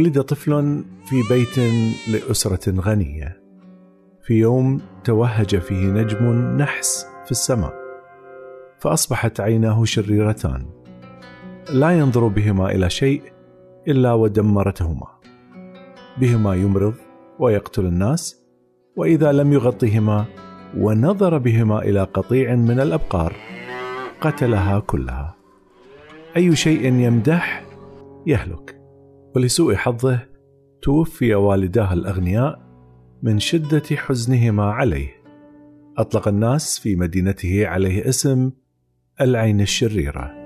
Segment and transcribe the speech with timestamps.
[0.00, 1.58] ولد طفل في بيت
[2.08, 3.42] لأسرة غنية.
[4.22, 7.74] في يوم توهج فيه نجم نحس في السماء
[8.78, 10.66] فأصبحت عيناه شريرتان.
[11.72, 13.22] لا ينظر بهما إلى شيء
[13.88, 15.06] إلا ودمرتهما.
[16.20, 16.94] بهما يمرض
[17.38, 18.42] ويقتل الناس
[18.96, 20.24] وإذا لم يغطهما
[20.76, 23.36] ونظر بهما إلى قطيع من الأبقار
[24.20, 25.36] قتلها كلها.
[26.36, 27.64] أي شيء يمدح
[28.26, 28.79] يهلك.
[29.36, 30.18] ولسوء حظه
[30.82, 32.60] توفي والداه الأغنياء
[33.22, 35.08] من شدة حزنهما عليه.
[35.98, 38.50] أطلق الناس في مدينته عليه اسم
[39.20, 40.40] العين الشريرة.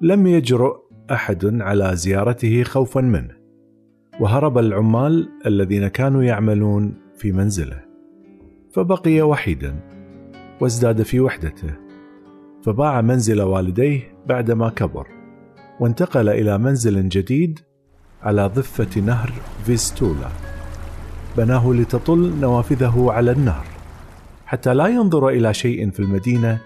[0.00, 0.76] لم يجرؤ
[1.10, 3.36] أحد على زيارته خوفا منه
[4.20, 7.84] وهرب العمال الذين كانوا يعملون في منزله
[8.72, 9.80] فبقي وحيدا
[10.60, 11.85] وازداد في وحدته.
[12.66, 15.06] فباع منزل والديه بعدما كبر
[15.80, 17.58] وانتقل إلى منزل جديد
[18.22, 19.32] على ضفة نهر
[19.64, 20.28] فيستولا.
[21.36, 23.66] بناه لتطل نوافذه على النهر
[24.46, 26.58] حتى لا ينظر إلى شيء في المدينة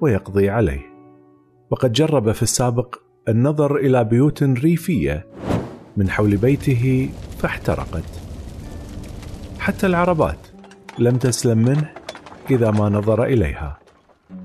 [0.00, 0.82] ويقضي عليه.
[1.70, 2.96] وقد جرب في السابق
[3.28, 5.26] النظر إلى بيوت ريفية
[5.96, 8.20] من حول بيته فاحترقت.
[9.58, 10.46] حتى العربات
[10.98, 11.90] لم تسلم منه
[12.50, 13.83] إذا ما نظر إليها.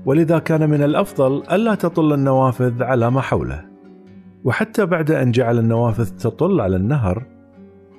[0.06, 3.64] ولذا كان من الأفضل ألا تطل النوافذ على ما حوله.
[4.44, 7.26] وحتى بعد أن جعل النوافذ تطل على النهر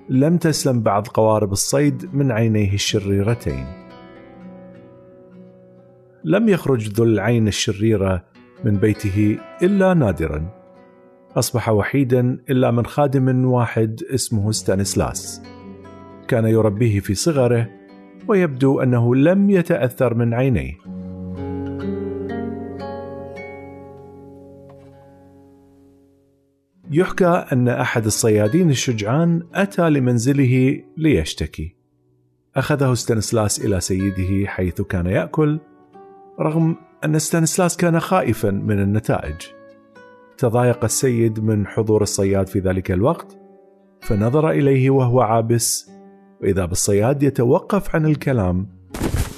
[0.10, 3.66] لم تسلم بعض قوارب الصيد من عينيه الشريرتين.
[6.24, 8.24] لم يخرج ذو العين الشريرة
[8.64, 10.62] من بيته إلا نادرا.
[11.38, 15.42] أصبح وحيدا إلا من خادم واحد اسمه ستانسلاس
[16.28, 17.70] كان يربيه في صغره
[18.28, 20.74] ويبدو أنه لم يتأثر من عينيه.
[26.94, 31.76] يحكى أن أحد الصيادين الشجعان أتى لمنزله ليشتكي.
[32.56, 35.60] أخذه ستانسلاس إلى سيده حيث كان يأكل،
[36.40, 36.76] رغم
[37.06, 39.36] أن ستانسلاس كان خائفا من النتائج.
[40.38, 43.38] تضايق السيد من حضور الصياد في ذلك الوقت،
[44.02, 45.92] فنظر إليه وهو عابس،
[46.42, 48.68] وإذا بالصياد يتوقف عن الكلام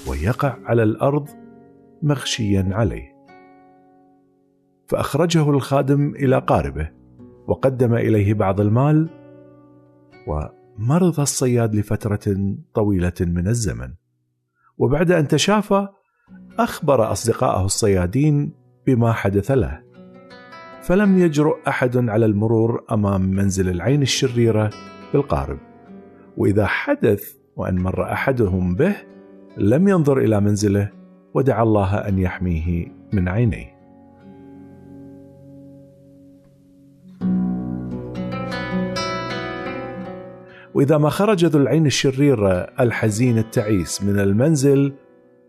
[0.07, 1.29] ويقع على الأرض
[2.03, 3.13] مغشيا عليه.
[4.87, 7.02] فأخرجه الخادم إلى قاربه
[7.47, 9.09] وقدم إليه بعض المال
[10.27, 13.93] ومرض الصياد لفترة طويلة من الزمن.
[14.77, 15.87] وبعد أن تشافى
[16.59, 18.53] أخبر اصدقائه الصيادين
[18.87, 19.83] بما حدث له.
[20.81, 24.69] فلم يجرؤ أحد على المرور أمام منزل العين الشريرة
[25.13, 25.57] بالقارب
[26.37, 27.23] وإذا حدث
[27.55, 28.95] وأن مر أحدهم به
[29.57, 30.89] لم ينظر إلى منزله
[31.33, 33.72] ودعا الله أن يحميه من عينيه.
[40.75, 44.93] وإذا ما خرج ذو العين الشرير الحزين التعيس من المنزل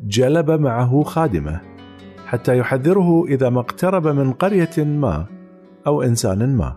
[0.01, 1.61] جلب معه خادمه
[2.27, 5.27] حتى يحذره إذا ما اقترب من قرية ما
[5.87, 6.77] أو إنسان ما.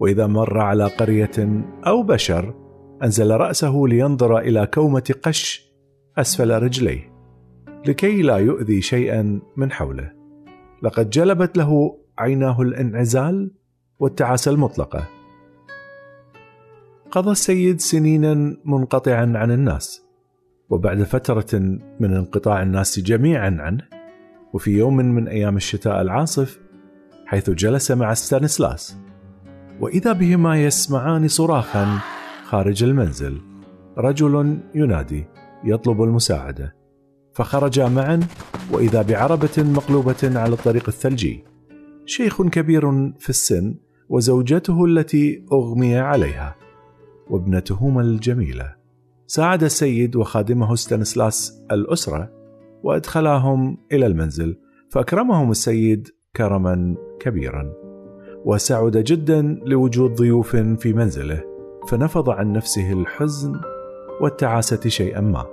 [0.00, 2.54] وإذا مر على قرية أو بشر
[3.02, 5.72] أنزل رأسه لينظر إلى كومة قش
[6.18, 7.12] أسفل رجليه
[7.86, 10.12] لكي لا يؤذي شيئا من حوله.
[10.82, 13.50] لقد جلبت له عيناه الانعزال
[13.98, 15.17] والتعاسة المطلقة.
[17.10, 20.02] قضى السيد سنينا منقطعا عن الناس
[20.70, 21.58] وبعد فترة
[22.00, 23.84] من انقطاع الناس جميعا عنه
[24.52, 26.60] وفي يوم من أيام الشتاء العاصف
[27.26, 28.96] حيث جلس مع ستانسلاس
[29.80, 31.98] وإذا بهما يسمعان صراخا
[32.44, 33.40] خارج المنزل
[33.98, 35.24] رجل ينادي
[35.64, 36.74] يطلب المساعدة
[37.34, 38.20] فخرجا معا
[38.72, 41.44] وإذا بعربة مقلوبة على الطريق الثلجي
[42.06, 43.74] شيخ كبير في السن
[44.08, 46.67] وزوجته التي أغمي عليها.
[47.30, 48.74] وابنتهما الجميلة.
[49.26, 52.30] ساعد السيد وخادمه ستانسلاس الأسرة
[52.82, 54.56] وأدخلاهم إلى المنزل
[54.90, 57.72] فأكرمهم السيد كرما كبيرا.
[58.44, 61.42] وسعد جدا لوجود ضيوف في منزله
[61.88, 63.60] فنفض عن نفسه الحزن
[64.20, 65.46] والتعاسة شيئا ما.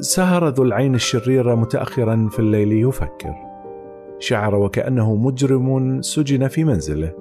[0.00, 3.34] سهر ذو العين الشريرة متأخرا في الليل يفكر.
[4.18, 7.12] شعر وكأنه مجرم سجن في منزله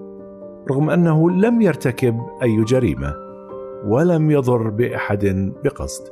[0.71, 3.26] رغم أنه لم يرتكب أي جريمة.
[3.88, 6.04] ولم يضر بأحد بقصد.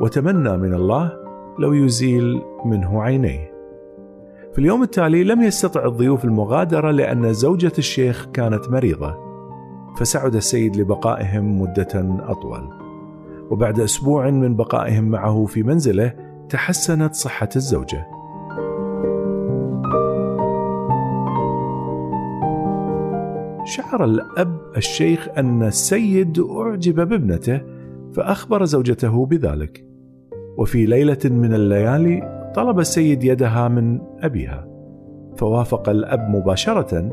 [0.00, 1.12] وتمنى من الله
[1.58, 3.52] لو يزيل منه عينيه.
[4.52, 9.16] في اليوم التالي لم يستطع الضيوف المغادرة لأن زوجة الشيخ كانت مريضة.
[9.96, 12.68] فسعد السيد لبقائهم مدة أطول.
[13.50, 16.12] وبعد أسبوع من بقائهم معه في منزله
[16.48, 18.17] تحسنت صحة الزوجة.
[23.68, 27.60] شعر الأب الشيخ أن السيد أعجب بابنته
[28.12, 29.84] فأخبر زوجته بذلك.
[30.58, 34.68] وفي ليلة من الليالي طلب السيد يدها من أبيها
[35.36, 37.10] فوافق الأب مباشرة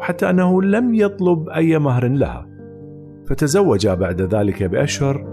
[0.00, 2.46] حتى أنه لم يطلب أي مهر لها
[3.26, 5.26] فتزوجا بعد ذلك بأشهر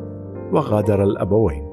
[0.52, 1.67] وغادر الأبوين.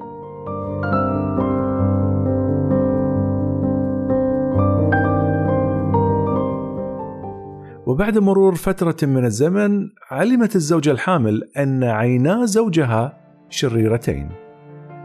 [7.85, 13.17] وبعد مرور فترة من الزمن علمت الزوجة الحامل أن عينا زوجها
[13.49, 14.29] شريرتين.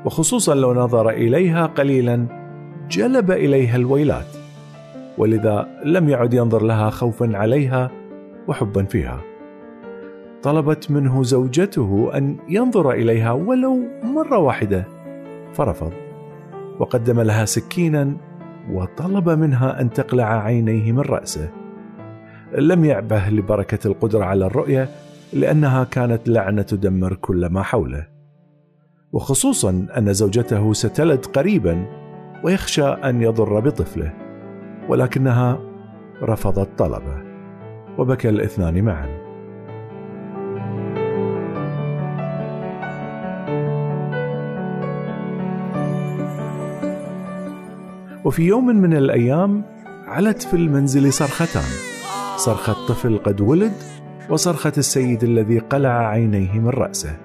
[0.04, 2.26] وخصوصا لو نظر إليها قليلا
[2.90, 4.26] جلب إليها الويلات.
[5.18, 7.90] ولذا لم يعد ينظر لها خوفا عليها
[8.48, 9.20] وحبا فيها.
[10.42, 14.84] طلبت منه زوجته أن ينظر إليها ولو مرة واحدة
[15.54, 15.92] فرفض.
[16.78, 18.16] وقدم لها سكينا
[18.72, 21.59] وطلب منها أن تقلع عينيه من رأسه.
[22.58, 24.88] لم يعبه لبركة القدرة على الرؤية
[25.32, 28.06] لأنها كانت لعنة تدمر كل ما حوله.
[29.12, 31.86] وخصوصا أن زوجته ستلد قريبا
[32.44, 34.12] ويخشى أن يضر بطفله
[34.88, 35.58] ولكنها
[36.22, 37.22] رفضت طلبه
[37.98, 39.20] وبكى الاثنان معا.
[48.24, 49.62] وفي يوم من الأيام
[50.06, 51.89] علت في المنزل صرختان.
[52.40, 53.72] صرخه طفل قد ولد
[54.30, 57.16] وصرخه السيد الذي قلع عينيه من رأسه.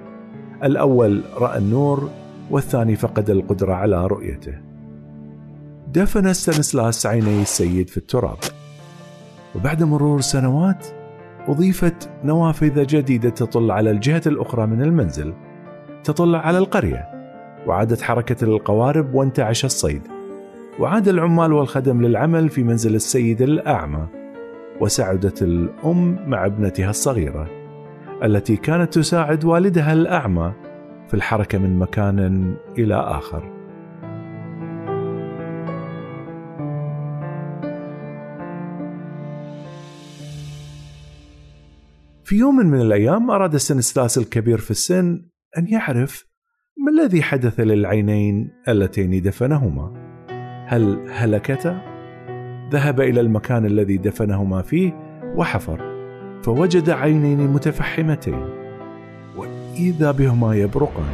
[0.64, 2.10] الأول رأى النور
[2.52, 4.54] والثاني فقد القدرة على رؤيته.
[5.94, 8.38] دفن ستانسلاس عيني السيد في التراب.
[9.56, 10.88] وبعد مرور سنوات
[11.48, 15.34] أضيفت نوافذ جديدة تطل على الجهة الأخرى من المنزل.
[16.04, 17.10] تطل على القرية.
[17.68, 20.02] وعادت حركة القوارب وانتعش الصيد.
[20.80, 24.25] وعاد العمال والخدم للعمل في منزل السيد الأعمى.
[24.82, 27.48] وسعدت الأم مع ابنتها الصغيرة
[28.24, 30.54] التي كانت تساعد والدها الأعمى
[31.08, 33.56] في الحركة من مكان إلى آخر
[42.24, 45.26] في يوم من الأيام أراد السنستاس الكبير في السن
[45.58, 46.26] أن يعرف
[46.78, 49.94] ما الذي حدث للعينين اللتين دفنهما
[50.68, 51.95] هل هلكتا؟
[52.72, 54.94] ذهب إلى المكان الذي دفنهما فيه
[55.36, 55.96] وحفر
[56.44, 58.46] فوجد عينين متفحمتين
[59.38, 61.10] وإذا بهما يبرقان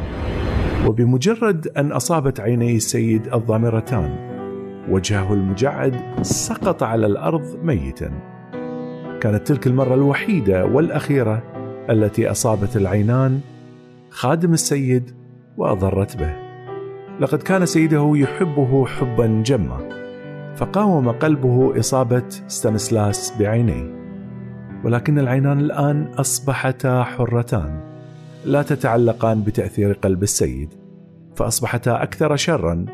[0.86, 4.32] وبمجرد أن أصابت عيني السيد الضامرتان
[4.88, 8.10] وجهه المجعد سقط على الأرض ميتا
[9.20, 11.42] كانت تلك المرة الوحيدة والأخيرة
[11.90, 13.40] التي أصابت العينان
[14.10, 15.10] خادم السيد
[15.56, 16.34] وأضرت به.
[17.20, 19.91] لقد كان سيده يحبه حبا جما،
[20.56, 24.02] فقاوم قلبه إصابة ستانسلاس بعينيه.
[24.84, 27.80] ولكن العينان الآن أصبحتا حرتان،
[28.44, 30.74] لا تتعلقان بتأثير قلب السيد،
[31.36, 32.84] فأصبحتا أكثر شرا،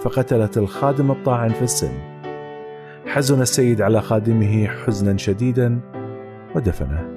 [0.00, 2.10] فقتلت الخادم الطاعن في السن.
[3.06, 5.80] حزن السيد على خادمه حزنا شديدا
[6.56, 7.08] ودفنه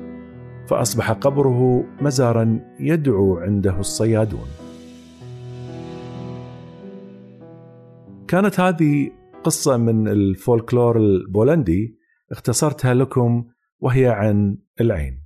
[0.67, 4.47] فأصبح قبره مزارا يدعو عنده الصيادون
[8.27, 9.11] كانت هذه
[9.43, 11.97] قصة من الفولكلور البولندي
[12.31, 13.45] اختصرتها لكم
[13.79, 15.23] وهي عن العين.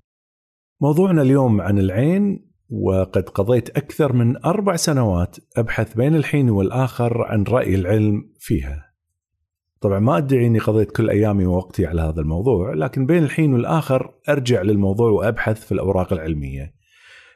[0.81, 7.43] موضوعنا اليوم عن العين وقد قضيت أكثر من أربع سنوات أبحث بين الحين والآخر عن
[7.43, 8.87] رأي العلم فيها.
[9.81, 14.13] طبعا ما ادعي إني قضيت كل أيامي ووقتي على هذا الموضوع لكن بين الحين والآخر
[14.29, 16.73] أرجع للموضوع وأبحث في الأوراق العلمية.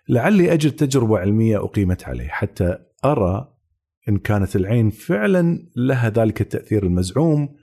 [0.10, 3.51] لعلي أجد تجربة علمية أقيمت عليه حتى أرى
[4.10, 7.56] إن كانت العين فعلا لها ذلك التأثير المزعوم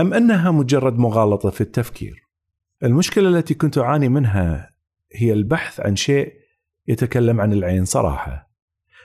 [0.00, 2.28] أم أنها مجرد مغالطة في التفكير.
[2.82, 4.70] المشكلة التي كنت أعاني منها
[5.14, 6.32] هي البحث عن شيء
[6.88, 8.52] يتكلم عن العين صراحة.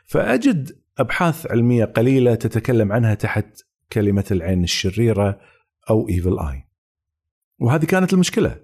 [0.06, 5.40] فأجد أبحاث علمية قليلة تتكلم عنها تحت كلمة العين الشريرة
[5.90, 6.64] أو evil eye
[7.60, 8.60] وهذه كانت المشكلة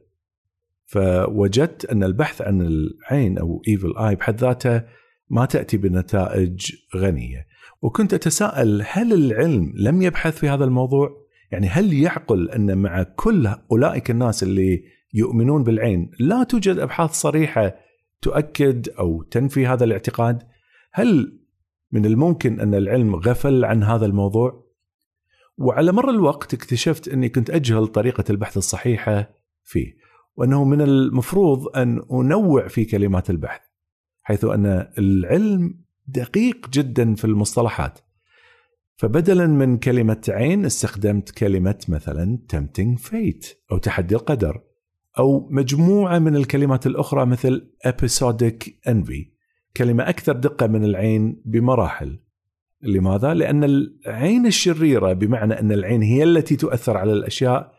[0.86, 4.84] فوجدت أن البحث عن العين أو evil eye بحد ذاته
[5.30, 7.48] ما تأتي بنتائج غنية
[7.84, 13.48] وكنت أتساءل هل العلم لم يبحث في هذا الموضوع؟ يعني هل يعقل أن مع كل
[13.72, 17.76] أولئك الناس اللي يؤمنون بالعين لا توجد أبحاث صريحة
[18.22, 20.44] تؤكد أو تنفي هذا الاعتقاد؟
[20.94, 21.40] هل
[21.92, 24.64] من الممكن أن العلم غفل عن هذا الموضوع؟
[25.58, 29.30] وعلى مر الوقت اكتشفت أني كنت أجهل طريقة البحث الصحيحة
[29.64, 29.96] فيه
[30.36, 33.62] وأنه من المفروض أن أنوع في كلمات البحث
[34.24, 38.00] حيث أن العلم دقيق جدا في المصطلحات.
[38.96, 44.62] فبدلا من كلمة عين استخدمت كلمة مثلا tempting fate أو تحدي القدر
[45.20, 49.34] أو مجموعة من الكلمات الأخرى مثل episodic envy
[49.78, 52.20] كلمة أكثر دقة من العين بمراحل.
[52.82, 57.74] لماذا؟ لأن العين الشريرة بمعنى أن العين هي التي تؤثر على الأشياء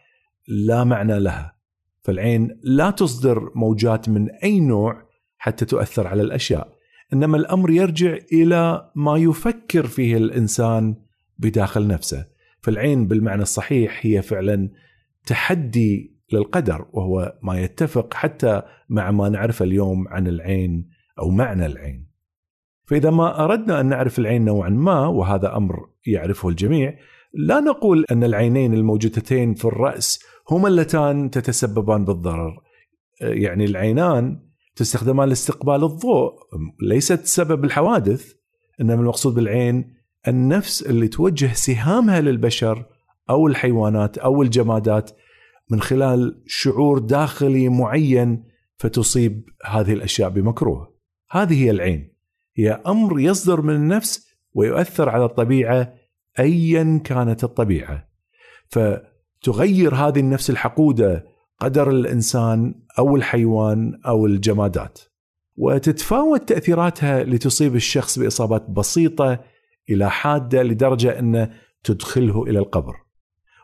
[0.48, 1.56] لا معنى لها.
[2.02, 6.73] فالعين لا تصدر موجات من أي نوع حتى تؤثر على الأشياء.
[7.14, 10.96] إنما الأمر يرجع إلى ما يفكر فيه الإنسان
[11.38, 12.26] بداخل نفسه
[12.60, 14.68] فالعين بالمعنى الصحيح هي فعلا
[15.26, 22.06] تحدي للقدر وهو ما يتفق حتى مع ما نعرفه اليوم عن العين أو معنى العين.
[22.84, 26.98] فإذا ما أردنا أن نعرف العين نوعا ما وهذا أمر يعرفه الجميع
[27.34, 32.62] لا نقول أن العينين الموجودتين في الرأس هما اللتان تتسببان بالضرر.
[33.20, 34.43] يعني العينان
[34.76, 36.32] تستخدمان لاستقبال الضوء
[36.82, 38.32] ليست سبب الحوادث
[38.80, 39.94] إنما المقصود بالعين
[40.28, 42.86] النفس اللي توجه سهامها للبشر
[43.30, 45.10] أو الحيوانات أو الجمادات
[45.70, 48.44] من خلال شعور داخلي معين
[48.76, 50.94] فتصيب هذه الأشياء بمكروه.
[51.30, 52.14] هذه هي العين.
[52.56, 55.94] هي أمر يصدر من النفس ويؤثر على الطبيعة
[56.38, 58.08] ايا كانت الطبيعة.
[58.68, 64.98] فتغير هذه النفس الحقودة قدر الإنسان أو الحيوان أو الجمادات.
[65.56, 69.40] وتتفاوت تأثيراتها لتصيب الشخص بإصابات بسيطة
[69.90, 71.50] إلى حادة لدرجة أنه
[71.84, 72.94] تدخله إلى القبر.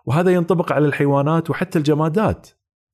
[0.06, 2.48] وهذا ينطبق على الحيوانات وحتى الجمادات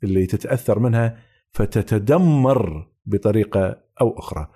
[0.05, 1.19] اللي تتأثر منها
[1.51, 4.49] فتتدمر بطريقة أو أخرى.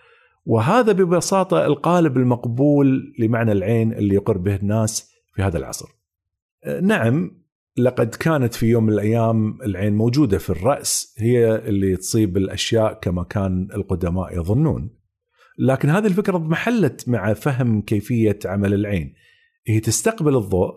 [0.44, 5.86] وهذا ببساطة القالب المقبول لمعنى العين اللي يقر به الناس في هذا العصر.
[6.82, 7.39] نعم
[7.78, 13.22] لقد كانت في يوم من الأيام العين موجودة في الرأس هي اللي تصيب الأشياء كما
[13.24, 14.90] كان القدماء يظنون.
[15.58, 19.14] لكن هذه الفكرة اضمحلت مع فهم كيفية عمل العين.
[19.66, 20.74] هي تستقبل الضوء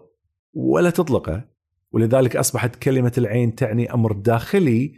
[0.53, 1.45] ولا تطلقه
[1.91, 4.93] ولذلك أصبحت كلمة العين تعني أمر داخلي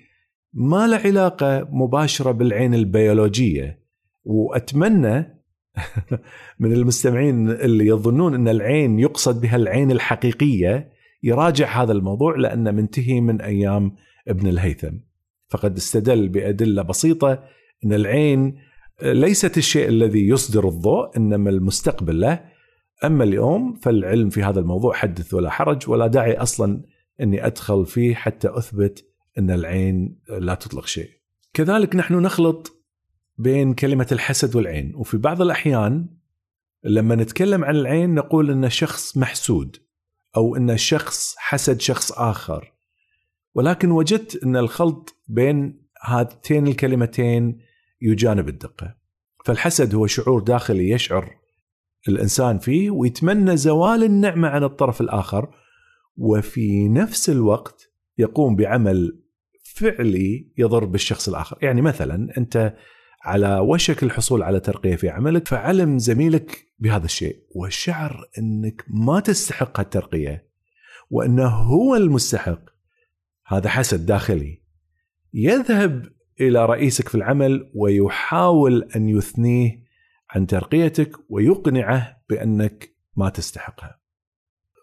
[0.54, 3.80] ما له علاقة مباشرة بالعين البيولوجية
[4.24, 5.42] وأتمنى
[6.60, 10.95] من المستمعين اللي يظنون أن العين يقصد بها العين الحقيقية
[11.26, 13.96] يراجع هذا الموضوع لأنه منتهي من أيام
[14.28, 14.98] ابن الهيثم.
[15.50, 17.44] فقد استدل بأدلة بسيطة
[17.86, 18.56] إن العين
[19.04, 22.46] ليست الشيء الذي يصدر الضوء إنما المستقبل له.
[23.04, 26.84] أما اليوم فالعلم في هذا الموضوع حدث ولا حرج ولا داعي أصلا
[27.22, 29.06] إني أدخل فيه حتى أثبت
[29.38, 31.10] إن العين لا تطلق شيء.
[31.54, 32.86] كذلك نحن نخلط
[33.38, 36.08] بين كلمة الحسد والعين وفي بعض الأحيان
[36.84, 39.78] لما نتكلم عن العين نقول إن شخص محسود.
[40.38, 42.74] أو أن شخص حسد شخص آخر.
[43.56, 47.60] ولكن وجدت أن الخلط بين هاتين الكلمتين
[48.02, 48.96] يجانب الدقة.
[49.46, 51.36] فالحسد هو شعور داخلي يشعر
[52.08, 55.50] الإنسان فيه ويتمنى زوال النعمة عن الطرف الآخر
[56.18, 59.22] وفي نفس الوقت يقوم بعمل
[59.64, 62.74] فعلي يضر بالشخص الآخر، يعني مثلا أنت
[63.26, 69.80] على وشك الحصول على ترقية في عملك فعلم زميلك بهذا الشيء وشعر إنك ما تستحق
[69.80, 70.50] هالترقية
[71.10, 72.70] وإنه هو المستحق
[73.48, 74.62] هذا حسد داخلي
[75.34, 76.06] يذهب
[76.42, 79.86] إلى رئيسك في العمل ويحاول أن يثنيه
[80.30, 84.00] عن ترقيتك ويقنعه بأنك ما تستحقها.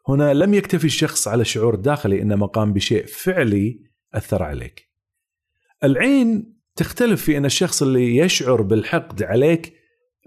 [0.08, 3.82] هنا لم يكتفي الشخص على الشعور الداخلي إنما قام بشيء فعلي
[4.14, 4.88] أثر عليك.
[5.84, 9.74] العين تختلف في أن الشخص اللي يشعر بالحقد عليك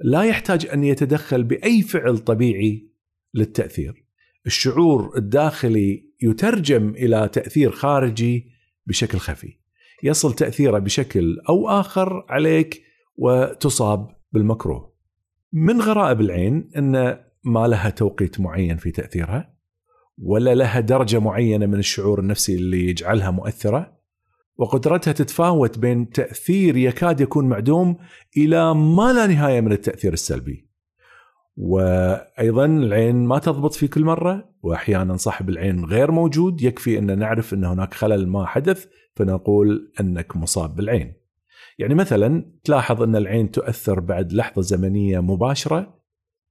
[0.04, 2.90] لا يحتاج أن يتدخل بأي فعل طبيعي
[3.34, 4.06] للتأثير.
[4.46, 8.52] الشعور الداخلي يترجم إلى تأثير خارجي
[8.88, 9.60] بشكل خفي.
[10.04, 12.84] يصل تأثيره بشكل أو آخر عليك
[13.16, 14.96] وتصاب بالمكروه.
[15.54, 19.56] من غرائب العين أن ما لها توقيت معين في تأثيرها
[20.18, 23.95] ولا لها درجة معينة من الشعور النفسي اللي يجعلها مؤثرة
[24.58, 27.98] وقدرتها تتفاوت بين تأثير يكاد يكون معدوم
[28.38, 30.70] إلى ما لا نهاية من التأثير السلبي.
[31.58, 37.54] وأيضا العين ما تضبط في كل مرة واحيانا صاحب العين غير موجود يكفي أن نعرف
[37.54, 38.86] أن هناك خلل ما حدث
[39.16, 41.14] فنقول أنك مصاب بالعين.
[41.80, 46.00] يعني مثلا تلاحظ أن العين تؤثر بعد لحظة زمنية مباشرة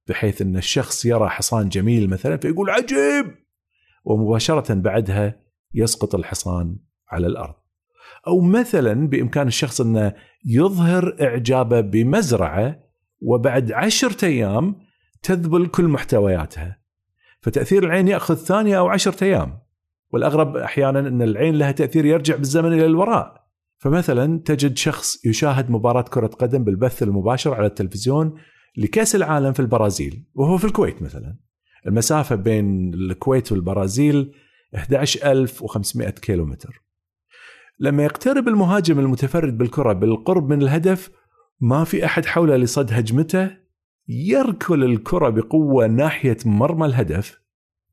[0.07, 3.35] بحيث أن الشخص يرى حصان جميل مثلا فيقول عجيب
[4.05, 5.41] ومباشرة بعدها
[5.73, 6.77] يسقط الحصان
[7.09, 7.64] على الأرض.
[8.27, 10.13] أو مثلا بإمكان الشخص انه
[10.45, 12.79] يظهر إعجابه بمزرعة
[13.21, 14.75] وبعد عشرة أيام
[15.23, 16.79] تذبل كل محتوياتها.
[17.41, 19.59] فتأثير العين يأخذ ثانية أو عشرة أيام.
[20.11, 23.45] والأغرب أحيانا أن العين لها تأثير يرجع بالزمن إلى الوراء.
[23.77, 28.33] فمثلا تجد شخص يشاهد مباراة كرة قدم بالبث المباشر على التلفزيون
[28.77, 31.35] لكأس العالم في البرازيل وهو في الكويت مثلا.
[31.87, 34.35] المسافة بين الكويت والبرازيل
[34.75, 36.84] 11500 كيلومتر.
[37.79, 41.11] لما يقترب المهاجم المتفرد بالكرة بالقرب من الهدف
[41.59, 43.51] ما في أحد حوله لصد هجمته
[44.07, 47.41] يركل الكرة بقوة ناحية مرمى الهدف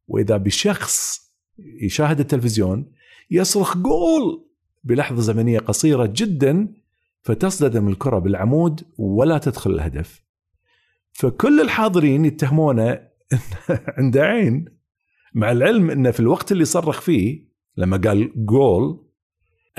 [0.08, 1.20] وإذا بشخص
[1.58, 2.92] يشاهد التلفزيون
[3.30, 4.48] يصرخ جول
[4.84, 6.74] بلحظة زمنية قصيرة جدا
[7.22, 10.22] فتصدم الكرة بالعمود ولا تدخل الهدف.
[11.12, 13.00] فكل الحاضرين يتهمونه
[13.98, 14.64] عنده عين
[15.34, 17.44] مع العلم إنه في الوقت اللي صرخ فيه
[17.76, 19.11] لما قال جول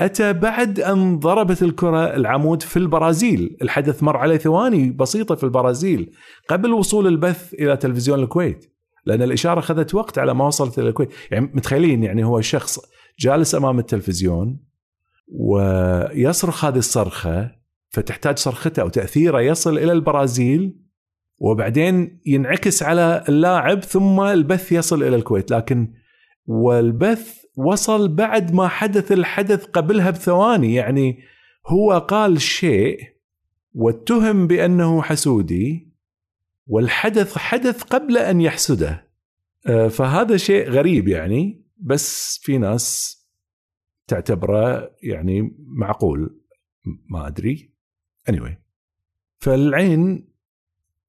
[0.00, 3.56] أتى بعد أن ضربت الكرة العمود في البرازيل.
[3.62, 6.12] الحدث مر عليه ثواني بسيطة في البرازيل
[6.48, 8.74] قبل وصول البث إلى تلفزيون الكويت
[9.06, 11.10] لأن الإشارة أخذت وقت على ما وصلت إلى الكويت.
[11.30, 12.80] يعني متخيلين يعني هو شخص
[13.18, 14.60] جالس أمام التلفزيون
[15.28, 17.50] ويصرخ هذه الصرخة
[17.88, 20.76] فتحتاج صرخته أو تأثيره يصل إلى البرازيل
[21.38, 25.50] وبعدين ينعكس على اللاعب ثم البث يصل إلى الكويت.
[25.50, 25.92] لكن
[26.46, 30.74] والبث وصل بعد ما حدث الحدث قبلها بثواني.
[30.74, 31.22] يعني
[31.66, 33.00] هو قال شيء
[33.74, 35.92] واتهم بأنه حسودي
[36.66, 39.08] والحدث حدث قبل أن يحسده.
[39.66, 43.16] آه، فهذا شيء غريب يعني بس في ناس
[44.06, 46.40] تعتبره يعني معقول.
[47.10, 47.70] ما أدري.
[48.30, 48.52] Anyway.
[49.38, 50.28] فالعين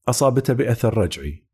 [0.08, 1.46] أصابته بأثر رجعي.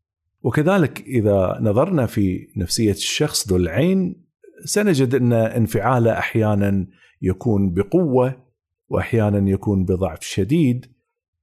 [0.42, 4.24] وكذلك إذا نظرنا في نفسية الشخص ذو العين
[4.64, 6.86] سنجد إن انفعاله أحيانا
[7.22, 8.42] يكون بقوة
[8.88, 10.86] واحيانا يكون بضعف شديد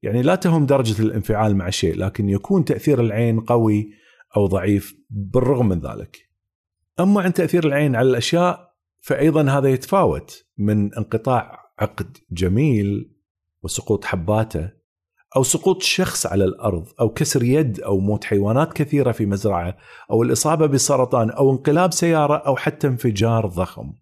[0.03, 3.91] يعني لا تهم درجة الانفعال مع شيء لكن يكون تأثير العين قوي
[4.37, 6.29] أو ضعيف بالرغم من ذلك.
[6.99, 13.11] أما عن تأثير العين على الأشياء فايضا هذا يتفاوت من انقطاع عقد جميل
[13.63, 14.71] وسقوط حباته
[15.35, 19.77] أو سقوط شخص على الأرض أو كسر يد أو موت حيوانات كثيرة في مزرعة
[20.11, 23.93] أو الإصابة بالسرطان أو انقلاب سيارة أو حتى انفجار ضخم.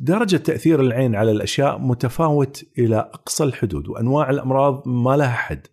[0.00, 5.66] درجة تأثير العين على الأشياء متفاوت إلى أقصى الحدود وأنواع الأمراض ما لها حد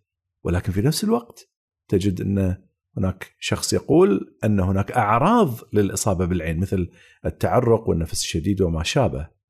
[0.44, 1.50] ولكن في نفس الوقت
[1.88, 2.58] تجد أن
[2.98, 6.90] هناك شخص يقول أن هناك أعراض للإصابة بالعين مثل
[7.26, 9.41] التعرق والنفس الشديد وما شابه.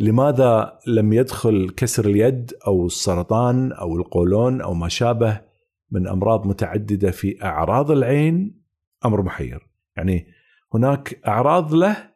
[0.00, 5.40] لماذا لم يدخل كسر اليد أو السرطان أو القولون أو ما شابه
[5.90, 8.60] من أمراض متعددة في أعراض العين؟
[9.04, 9.68] أمر محير.
[9.96, 10.26] يعني
[10.74, 12.10] هناك أعراض له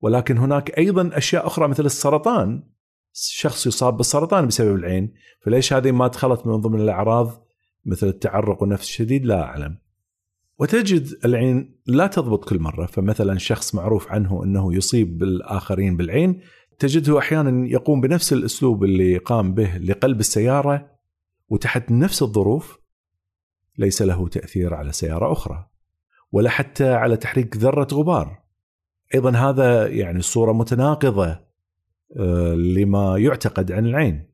[0.00, 2.62] ولكن هناك أيضا أشياء أخرى مثل السرطان.
[3.12, 7.46] شخص يصاب بالسرطان بسبب العين فليش هذه ما دخلت من ضمن الأعراض
[7.84, 9.78] مثل التعرق والنفس الشديد؟ لا أعلم.
[10.58, 16.40] وتجد العين لا تضبط كل مرة فمثلا شخص معروف عنه أنه يصيب بالآخرين بالعين
[16.80, 20.90] تجده أحيانا يقوم بنفس الأسلوب اللي قام به لقلب السيارة
[21.48, 22.78] وتحت نفس الظروف
[23.78, 25.66] ليس له تأثير على سيارة أخرى
[26.32, 28.40] ولا حتى على تحريك ذرة غبار.
[29.14, 31.40] أيضا هذا يعني صورة متناقضة
[32.16, 34.30] آه، لما يعتقد عن العين.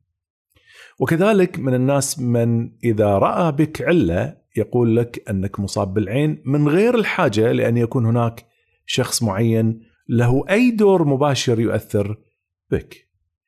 [0.99, 6.95] وكذلك من الناس من إذا رأى بك علة يقول لك أنك مصاب بالعين من غير
[6.95, 8.45] الحاجة لأن يكون هناك
[8.85, 12.26] شخص معين له أي دور مباشر يؤثر
[12.71, 13.07] بك.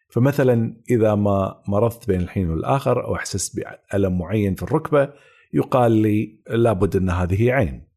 [0.09, 5.13] فمثلا إذا ما مرضت بين الحين والآخر أو أحسست بألم معين في الركبة
[5.53, 7.87] يقال لي لابد أن هذه عين.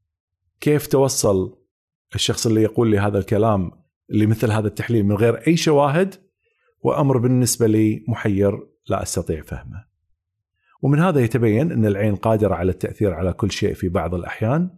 [0.61, 1.59] كيف توصل
[2.15, 3.71] الشخص اللي يقول لي هذا الكلام
[4.09, 6.15] لمثل هذا التحليل من غير أي شواهد؟
[6.81, 9.85] وأمر بالنسبة لي محير لا أستطيع فهمه.
[10.83, 14.71] ومن هذا يتبين أن العين قادرة على التأثير على كل شيء في بعض الأحيان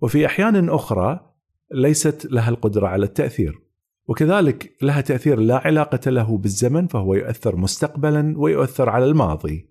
[0.00, 1.34] وفي أحيان أخرى
[1.74, 3.61] ليست لها القدرة على التأثير.
[4.08, 9.68] وكذلك لها تأثير لا علاقة له بالزمن فهو يؤثر مستقبلا ويؤثر على الماضي.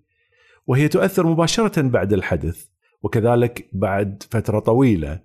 [0.66, 2.66] وهي تؤثر مباشرة بعد الحدث
[3.02, 5.20] وكذلك بعد فترة طويلة.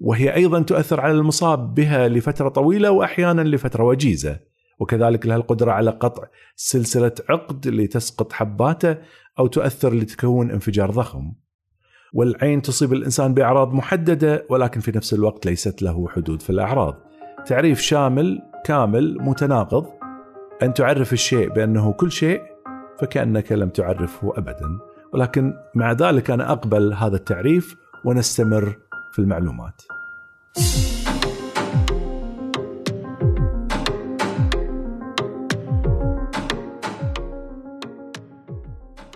[0.00, 4.40] وهي أيضا تؤثر على المصاب بها لفترة طويلة وأحيانا لفترة وجيزة.
[4.78, 6.22] وكذلك لها القدرة على قطع
[6.56, 8.96] سلسلة عقد لتسقط حباته
[9.38, 11.32] أو تؤثر لتكون انفجار ضخم.
[12.12, 17.13] والعين تصيب الإنسان بأعراض محددة ولكن في نفس الوقت ليست له حدود في الأعراض.
[17.46, 19.86] تعريف شامل كامل متناقض
[20.62, 22.42] أن تعرف الشيء بأنه كل شيء
[22.98, 24.78] فكأنك لم تعرفه ابدا
[25.12, 28.76] ولكن مع ذلك أنا أقبل هذا التعريف ونستمر
[29.12, 29.82] في المعلومات.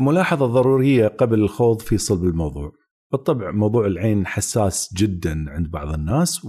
[0.00, 2.72] ملاحظة ضرورية قبل الخوض في صلب الموضوع.
[3.12, 6.44] بالطبع موضوع العين حساس جدا عند بعض الناس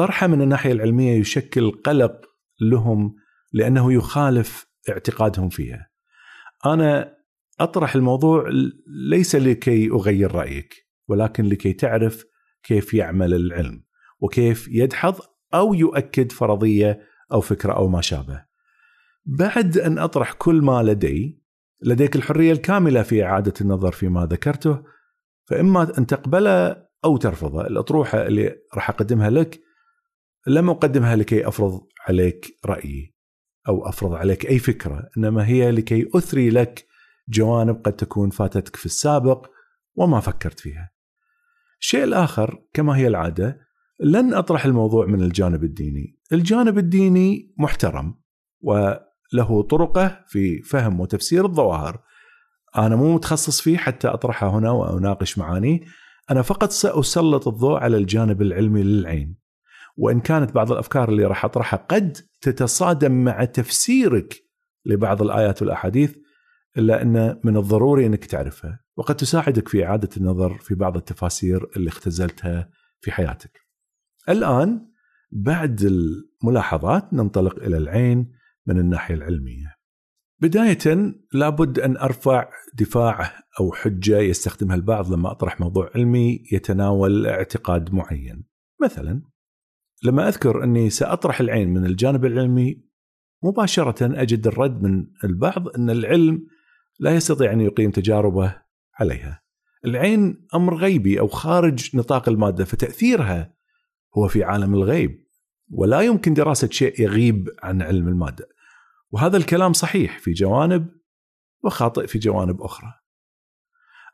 [0.00, 2.20] وطرحه من الناحية العلمية يشكل قلق
[2.60, 3.16] لهم
[3.52, 5.90] لأنه يخالف اعتقادهم فيها.
[6.66, 7.16] أنا
[7.60, 8.44] أطرح الموضوع
[9.10, 10.74] ليس لكي أغير رأيك
[11.08, 12.24] ولكن لكي تعرف
[12.62, 13.84] كيف يعمل العلم
[14.20, 15.20] وكيف يدحض
[15.54, 17.00] أو يؤكد فرضية
[17.32, 18.44] أو فكرة أو ما شابه.
[19.24, 21.42] بعد أن أطرح كل ما لدي
[21.82, 24.82] لديك الحرية الكاملة في إعادة النظر فيما ذكرته
[25.44, 29.69] فإما أن تقبله أو ترفضه الأطروحة اللي راح أقدمها لك
[30.46, 33.14] لم أقدمها لكي أفرض عليك رأيي
[33.68, 36.86] أو أفرض عليك أي فكرة إنما هي لكي أثري لك
[37.28, 39.46] جوانب قد تكون فاتتك في السابق
[39.94, 40.90] وما فكرت فيها.
[41.80, 43.60] الشيء الآخر كما هي العادة
[44.00, 46.18] لن أطرح الموضوع من الجانب الديني.
[46.32, 48.20] الجانب الديني محترم
[48.60, 48.92] و
[49.32, 52.02] له طرقه في فهم وتفسير الظواهر.
[52.76, 55.80] أنا مو متخصص فيه حتى اطرحها هنا وأناقش معانيه.
[56.30, 59.39] أنا فقط سأسلط الضوء على الجانب العلمي للعين.
[60.00, 64.42] وإن كانت بعض الأفكار اللي راح أطرحها قد تتصادم مع تفسيرك
[64.86, 66.16] لبعض الآيات والأحاديث
[66.78, 71.88] إلا أن من الضروري أنك تعرفها وقد تساعدك في إعادة النظر في بعض التفاسير اللي
[71.88, 73.60] اختزلتها في حياتك.
[74.28, 74.86] الآن
[75.32, 78.32] بعد الملاحظات ننطلق إلى العين
[78.66, 79.76] من الناحية العلمية.
[80.42, 87.94] بداية لابد أن أرفع دفاع أو حجة يستخدمها البعض لما أطرح موضوع علمي يتناول اعتقاد
[87.94, 88.44] معين.
[88.82, 89.22] مثلا
[90.02, 92.84] لما أذكر أني سأطرح العين من الجانب العلمي
[93.42, 96.46] مباشرة أجد الرد من البعض أن العلم
[96.98, 98.56] لا يستطيع أن يقيم تجاربه
[98.94, 99.42] عليها.
[99.84, 103.54] العين أمر غيبي أو خارج نطاق المادة فتأثيرها
[104.16, 105.26] هو في عالم الغيب
[105.70, 108.48] ولا يمكن دراسة شيء يغيب عن علم المادة.
[109.10, 110.88] وهذا الكلام صحيح في جوانب
[111.64, 112.99] وخاطئ في جوانب أخرى.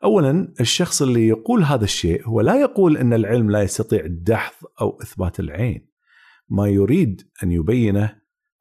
[0.03, 4.99] اولا الشخص اللي يقول هذا الشيء هو لا يقول إن العلم لا يستطيع الدحض أو
[5.01, 5.87] إثبات العين.
[6.49, 8.15] ما يريد أن يبينه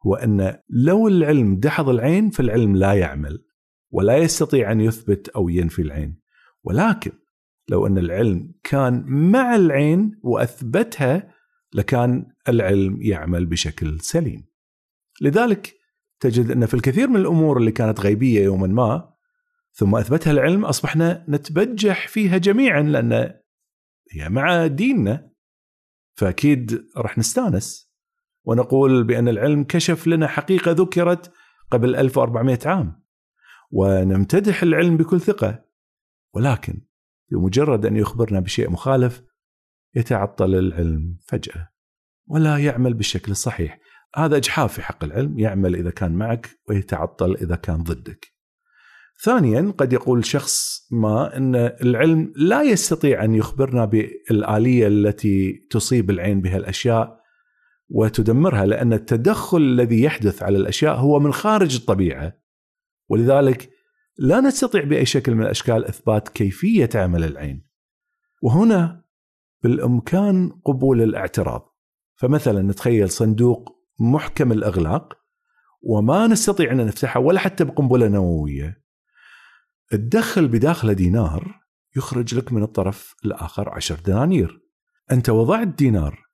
[0.06, 3.44] هو إن لو العلم دحض العين فالعلم لا يعمل
[3.90, 6.20] ولا يستطيع أن يثبت أو ينفي العين.
[6.64, 7.12] ولكن
[7.68, 11.32] لو إن العلم كان مع العين وأثبتها
[11.74, 14.44] لكان العلم يعمل بشكل سليم.
[15.20, 15.74] لذلك
[16.20, 19.15] تجد إن في الكثير من الأمور اللي كانت غيبية يوما ما
[19.76, 23.12] ثم أثبتها العلم أصبحنا نتبجح فيها جميعا لأن
[24.10, 25.30] هي مع ديننا.
[26.14, 27.92] فأكيد راح نستانس
[28.44, 31.32] ونقول بأن العلم كشف لنا حقيقة ذكرت
[31.70, 33.02] قبل 1400 عام.
[33.70, 35.64] ونمتدح العلم بكل ثقة.
[36.34, 36.86] ولكن
[37.30, 39.22] بمجرد أن يخبرنا بشيء مخالف
[39.94, 41.70] يتعطل العلم فجأة
[42.26, 43.80] ولا يعمل بالشكل الصحيح.
[44.14, 48.35] هذا إجحاف في حق العلم يعمل إذا كان معك ويتعطل إذا كان ضدك.
[49.22, 56.40] ثانيا قد يقول شخص ما إن العلم لا يستطيع أن يخبرنا بالآلية التي تصيب العين
[56.40, 57.20] بها الأشياء
[57.88, 62.38] وتدمرها لأن التدخل الذي يحدث على الأشياء هو من خارج الطبيعة
[63.08, 63.70] ولذلك
[64.18, 67.66] لا نستطيع بأي شكل من الأشكال إثبات كيفية عمل العين.
[68.42, 69.04] وهنا
[69.62, 71.76] بالإمكان قبول الاعتراض.
[72.16, 75.18] فمثلا نتخيل صندوق محكم الأغلاق
[75.82, 78.85] وما نستطيع أن نفتحه ولا حتى بقنبلة نووية
[79.90, 81.60] تدخل بداخله دينار
[81.96, 84.60] يخرج لك من الطرف الآخر عشر دنانير.
[85.12, 86.26] أنت وضعت دينار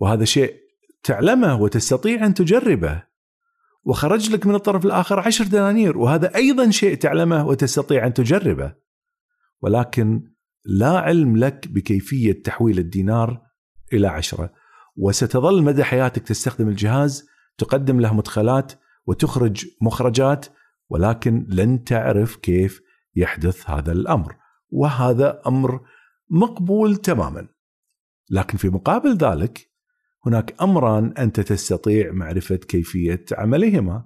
[0.00, 0.54] وهذا شيء
[1.02, 3.02] تعلمه وتستطيع أن تجربه
[3.84, 8.74] وخرج لك من الطرف الآخر عشر دنانير وهذا أيضا شيء تعلمه وتستطيع أن تجربه.
[9.60, 10.22] ولكن
[10.64, 13.42] لا علم لك بكيفية تحويل الدينار
[13.92, 14.52] إلى عشرة.
[14.96, 17.26] وستظل مدى حياتك تستخدم الجهاز
[17.58, 18.72] تقدم له مدخلات
[19.06, 20.46] وتخرج مخرجات
[20.88, 22.85] ولكن لن تعرف كيف
[23.16, 24.36] يحدث هذا الأمر
[24.70, 25.80] وهذا أمر
[26.30, 27.48] مقبول تماما.
[28.30, 29.70] لكن في مقابل ذلك
[30.26, 34.04] هناك أمران انت تستطيع معرفة كيفية عملهما.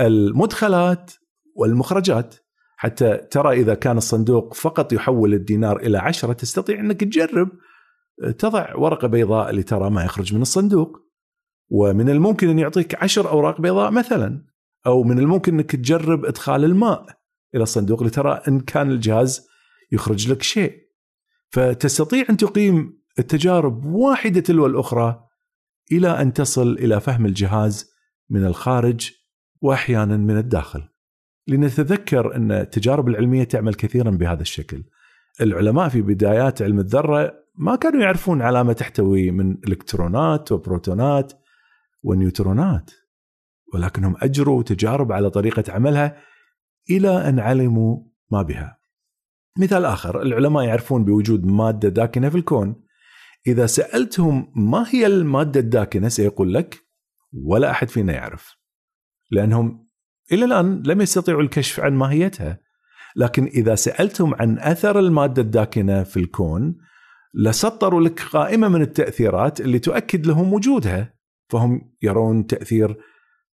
[0.00, 1.12] المدخلات
[1.56, 2.34] والمخرجات.
[2.76, 7.48] حتى ترى إذا كان الصندوق فقط يحول الدينار إلى عشرة تستطيع أنك تجرب
[8.38, 10.98] تضع ورقة بيضاء لترى ما يخرج من الصندوق.
[11.70, 14.46] ومن الممكن أن يعطيك عشر أوراق بيضاء مثلا
[14.86, 17.19] أو من الممكن أنك تجرب إدخال الماء.
[17.54, 19.46] إلى الصندوق لترى إن كان الجهاز
[19.92, 20.90] يخرج لك شيء
[21.50, 25.26] فتستطيع أن تقيم التجارب واحدة تلو الأخرى
[25.92, 27.90] إلى أن تصل إلى فهم الجهاز
[28.30, 29.10] من الخارج
[29.60, 30.88] وأحيانا من الداخل.
[31.46, 34.84] لنتذكر أن التجارب العلمية تعمل كثيرا بهذا الشكل.
[35.40, 41.32] العلماء في بدايات علم الذرة ما كانوا يعرفون علامة تحتوي من إلكترونات وبروتونات
[42.02, 42.90] ونيوترونات
[43.74, 46.16] ولكنهم أجروا تجارب على طريقة عملها
[46.90, 47.98] إلى أن علموا
[48.30, 48.80] ما بها.
[49.58, 52.84] مثال آخر العلماء يعرفون بوجود مادة داكنة في الكون.
[53.46, 56.86] إذا سألتهم ما هي المادة الداكنة سيقول لك
[57.32, 58.56] ولا أحد فينا يعرف.
[59.30, 59.88] لأنهم
[60.32, 62.60] إلى الآن لم يستطيعوا الكشف عن ماهيتها.
[63.16, 66.76] لكن إذا سألتهم عن أثر المادة الداكنة في الكون
[67.34, 71.14] لسطروا لك قائمة من التأثيرات اللي تؤكد لهم وجودها
[71.48, 72.96] فهم يرون تأثير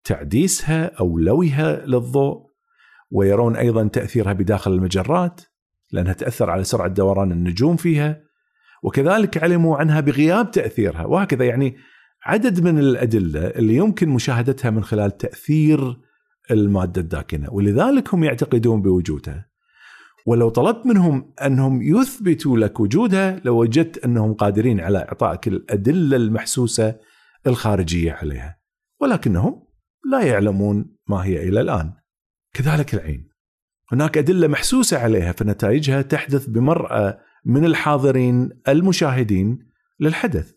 [0.03, 2.46] تعديسها أو لويها للضوء
[3.11, 5.41] ويرون أيضا تأثيرها بداخل المجرات
[5.91, 8.21] لأنها تأثر على سرعة دوران النجوم فيها
[8.83, 11.77] وكذلك علموا عنها بغياب تأثيرها وهكذا يعني
[12.25, 15.97] عدد من الأدلة اللي يمكن مشاهدتها من خلال تأثير
[16.51, 19.47] المادة الداكنة ولذلك هم يعتقدون بوجودها.
[20.25, 26.95] ولو طلبت منهم أنهم يثبتوا لك وجودها لوجدت أنهم قادرين على إعطائك الأدلة المحسوسة
[27.47, 28.57] الخارجية عليها
[29.01, 29.63] ولكنهم
[30.11, 31.93] لا يعلمون ما هي إلى الآن.
[32.53, 33.29] كذلك العين.
[33.91, 39.59] هناك أدلة محسوسة عليها فنتائجها تحدث بمرأى من الحاضرين المشاهدين
[39.99, 40.51] للحدث.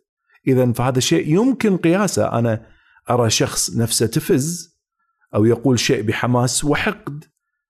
[0.47, 2.39] اذا فهذا الشيء يمكن قياسه.
[2.39, 2.67] أنا
[3.11, 4.81] أرى شخص نفسه تفز
[5.35, 7.25] أو يقول شيء بحماس وحقد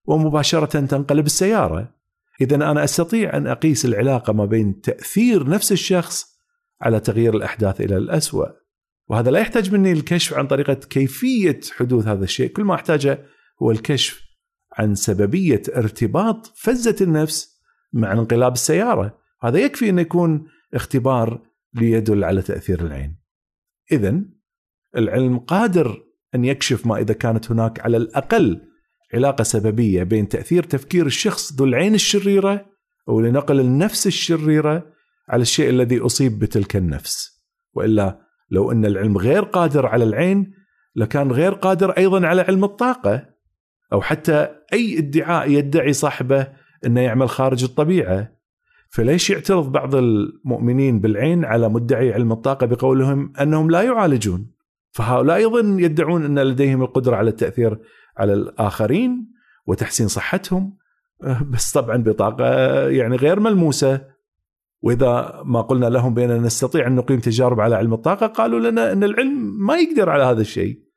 [0.05, 1.95] ومباشرة تنقلب السيارة.
[2.41, 6.27] اذا أنا أستطيع أن أقيس العلاقة ما بين تأثير نفس الشخص
[6.81, 8.49] على تغيير الأحداث إلى الاسوء
[9.09, 12.49] وهذا لا يحتاج مني الكشف عن طريقة كيفية حدوث هذا الشيء.
[12.49, 13.27] كل ما أحتاجه
[13.63, 14.31] هو الكشف
[14.73, 17.61] عن سببية ارتباط فزة النفس
[17.93, 19.19] مع انقلاب السيارة.
[19.43, 21.43] هذا يكفي أن يكون اختبار
[21.75, 23.21] ليدل على تأثير العين.
[23.93, 24.23] اذا
[24.97, 26.03] العلم قادر
[26.35, 28.61] أن يكشف ما إذا كانت هناك على الأقل
[29.15, 32.67] علاقة سببية بين تأثير تفكير الشخص ذو العين الشريرة
[33.09, 34.93] أو لنقل النفس الشريرة
[35.29, 37.43] على الشيء الذي أصيب بتلك النفس.
[37.75, 38.21] وإلا
[38.51, 40.55] لو أن العلم غير قادر على العين
[40.97, 43.30] لكان غير قادر أيضا على علم الطاقة.
[43.93, 46.47] أو حتى أي ادعاء يدعي صاحبه
[46.87, 48.33] إنه يعمل خارج الطبيعة.
[48.89, 54.51] فليش يعترض بعض المؤمنين بالعين على مدعي علم الطاقة بقولهم أنهم لا يعالجون؟
[54.93, 57.79] فهؤلاء أيضا يدعون إن لديهم القدرة على التأثير
[58.17, 59.33] على الآخرين
[59.67, 60.77] وتحسين صحتهم
[61.51, 62.47] بس طبعا بطاقة
[62.89, 64.21] يعني غير ملموسة.
[64.83, 69.05] وإذا ما قلنا لهم باننا نستطيع أن نقيم تجارب على علم الطاقة قالوا لنا إن
[69.05, 70.90] العلم ما يقدر على هذا الشيء.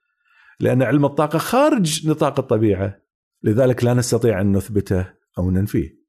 [0.60, 3.00] لأن علم الطاقة خارج نطاق الطبيعة.
[3.44, 6.04] لذلك لا نستطيع أن نثبته أو ننفيه.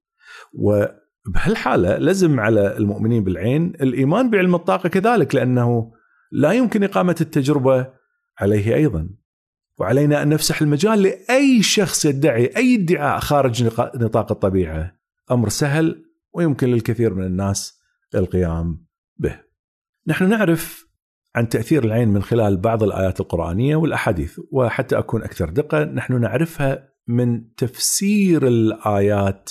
[0.53, 5.93] وبهالحالة لزم على المؤمنين بالعين الإيمان بعلم الطاقة كذلك لأنه
[6.33, 7.93] لا يمكن إقامة التجربة
[8.39, 9.11] عليه أيضا.
[9.79, 14.99] وعلينا أن نفسح المجال لأي شخص يدعي أي ادعاء خارج نطاق الطبيعة.
[15.31, 17.81] أمر سهل ويمكن للكثير من الناس
[18.15, 19.41] القيام به.
[20.07, 20.84] نحن نعرف
[21.35, 26.89] عن تأثير العين من خلال بعض الآيات القرآنية والأحاديث وحتى أكون أكثر دقة نحن نعرفها
[27.07, 29.51] من تفسير الآيات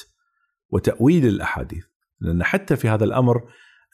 [0.69, 1.85] وتأويل الأحاديث
[2.19, 3.43] لأن حتى في هذا الأمر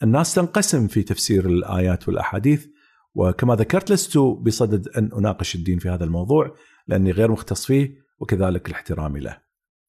[0.02, 2.66] الناس تنقسم في تفسير الآيات والأحاديث
[3.14, 8.68] وكما ذكرت لست بصدد أن أناقش الدين في هذا الموضوع لأني غير مختص فيه وكذلك
[8.68, 9.38] الاحترام له.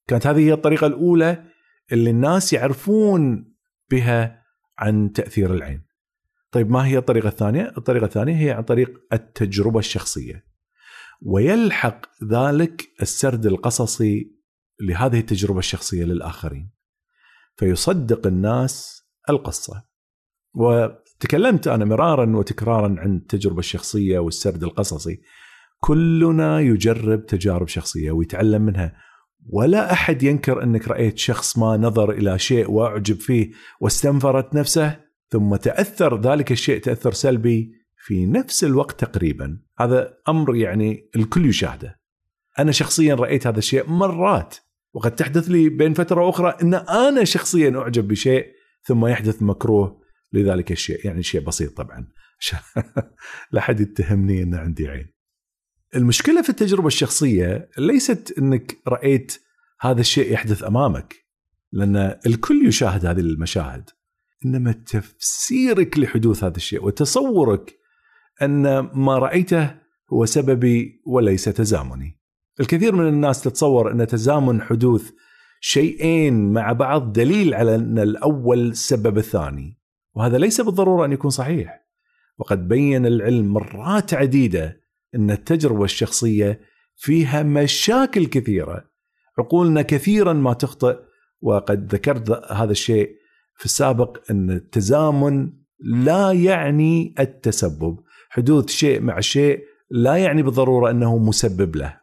[0.07, 1.43] كانت هذه هي الطريقة الأولى
[1.91, 3.53] اللي الناس يعرفون
[3.91, 4.43] بها
[4.77, 5.90] عن تأثير العين.
[6.51, 10.45] طيب ما هي الطريقة الثانية؟ الطريقة الثانية هي عن طريق التجربة الشخصية.
[11.21, 14.31] ويلحق ذلك السرد القصصي
[14.81, 16.71] لهذه التجربة الشخصية للآخرين.
[17.55, 19.83] فيصدق الناس القصة.
[20.53, 25.21] وتكلمت أنا مرارا وتكرارا عن التجربة الشخصية والسرد القصصي.
[25.79, 28.95] كلنا يجرب تجارب شخصية ويتعلم منها
[29.49, 35.55] ولا أحد ينكر أنك رأيت شخص ما نظر إلى شيء وأعجب فيه واستنفرت نفسه ثم
[35.55, 39.59] تأثر ذلك الشيء تأثر سلبي في نفس الوقت تقريبا.
[39.79, 41.99] هذا أمر يعني الكل يشاهده.
[42.59, 44.55] أنا شخصيا رأيت هذا الشيء مرات
[44.93, 48.45] وقد تحدث لي بين فترة وأخرى إن أنا شخصيا أعجب بشيء
[48.83, 50.01] ثم يحدث مكروه
[50.33, 52.07] لذلك الشيء يعني شيء بسيط طبعا.
[53.51, 55.07] لا حد يتهمني إن عندي عين.
[55.95, 59.41] المشكلة في التجربة الشخصية ليست إنك رأيت
[59.79, 61.15] هذا الشيء يحدث أمامك
[61.71, 63.89] لأن الكل يشاهد هذه المشاهد.
[64.45, 67.79] إنما تفسيرك لحدوث هذا الشيء وتصورك
[68.41, 69.75] أن ما رأيته
[70.13, 72.19] هو سببي وليس تزامني.
[72.59, 75.11] الكثير من الناس تتصور أن تزامن حدوث
[75.61, 79.77] شيئين مع بعض دليل على أن الأول سبب الثاني
[80.15, 81.81] وهذا ليس بالضرورة أن يكون صحيح
[82.37, 84.81] وقد بين العلم مرات عديدة
[85.15, 86.59] أن التجربة الشخصية
[86.95, 88.85] فيها مشاكل كثيرة
[89.39, 90.99] عقولنا كثيرا ما تخطئ
[91.41, 93.20] وقد ذكرت هذا الشيء
[93.61, 97.99] في السابق أن التزامن لا يعني التسبب.
[98.29, 101.97] حدوث شيء مع شيء لا يعني بالضرورة أنه مسبب له.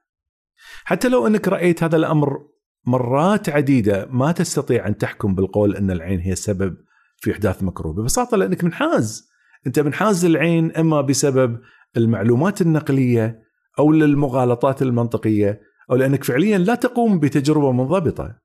[0.84, 2.46] حتى لو أنك رأيت هذا الأمر
[2.86, 6.76] مرات عديدة ما تستطيع أن تحكم بالقول أن العين هي السبب
[7.16, 9.28] في إحداث مكروه ببساطة لأنك منحاز.
[9.66, 11.60] أنت منحاز للعين إما بسبب
[11.96, 13.42] المعلومات النقلية
[13.78, 18.38] أو للمغالطات المنطقية أو لأنك فعليا لا تقوم بتجربة منضبطة.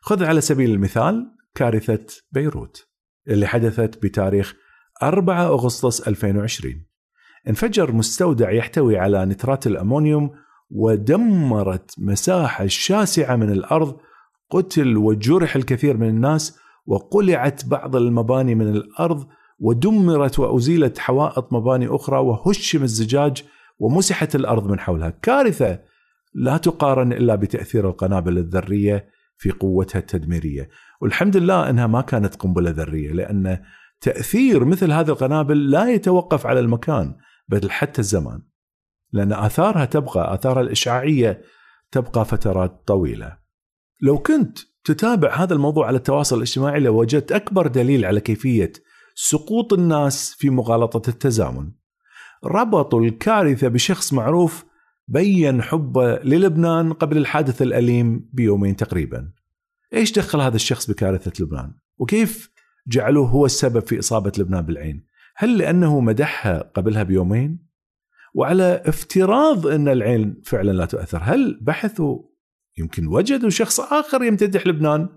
[0.00, 2.88] خذ على سبيل المثال كارثة بيروت
[3.28, 4.54] اللي حدثت بتاريخ
[5.02, 6.84] 4 أغسطس 2020
[7.48, 10.30] انفجر مستودع يحتوي على نترات الأمونيوم
[10.70, 13.96] ودمرت مساحة شاسعة من الأرض
[14.50, 19.26] قتل وجرح الكثير من الناس وقلعت بعض المباني من الأرض
[19.58, 23.44] ودمرت وأزيلت حوائط مباني أخرى وهشم الزجاج
[23.78, 25.10] ومسحت الأرض من حولها.
[25.10, 25.78] كارثة!
[26.34, 29.08] لا تقارن إلا بتأثير القنابل الذرية
[29.40, 30.68] في قوتها التدميرية.
[31.00, 33.62] والحمد لله أنها ما كانت قنبلة ذرية لأن
[34.00, 37.14] تأثير مثل هذه القنابل لا يتوقف على المكان
[37.48, 38.42] بل حتى الزمان.
[39.12, 41.42] لأن آثارها تبقى آثارها الإشعاعية
[41.90, 43.38] تبقى فترات طويلة.
[44.02, 48.72] لو كنت تتابع هذا الموضوع على التواصل الاجتماعي لوجدت أكبر دليل على كيفية
[49.14, 51.72] سقوط الناس في مغالطة التزامن.
[52.44, 54.69] ربطوا الكارثة بشخص معروف
[55.10, 59.30] بين حبه للبنان قبل الحادث الأليم بيومين تقريبا.
[59.94, 62.50] إيش دخل هذا الشخص بكارثة لبنان؟ وكيف
[62.86, 67.66] جعلوه هو السبب في إصابة لبنان بالعين؟ هل لأنه مدحها قبلها بيومين؟
[68.34, 72.22] وعلى افتراض أن العين فعلا لا تؤثر هل بحثوا؟
[72.78, 75.08] يمكن وجدوا شخص آخر يمتدح لبنان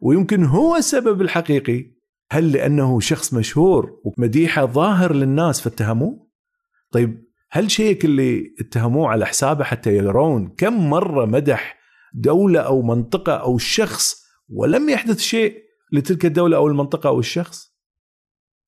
[0.00, 1.90] ويمكن هو السبب الحقيقي.
[2.30, 6.28] هل لأنه شخص مشهور ومديحة ظاهر للناس فاتهموه؟
[6.90, 11.78] طيب هل شيك اللي اتهموه على حسابه حتى يرون كم مرة مدح
[12.14, 15.56] دولة أو منطقة أو شخص ولم يحدث شيء
[15.92, 17.76] لتلك الدولة أو المنطقة أو الشخص؟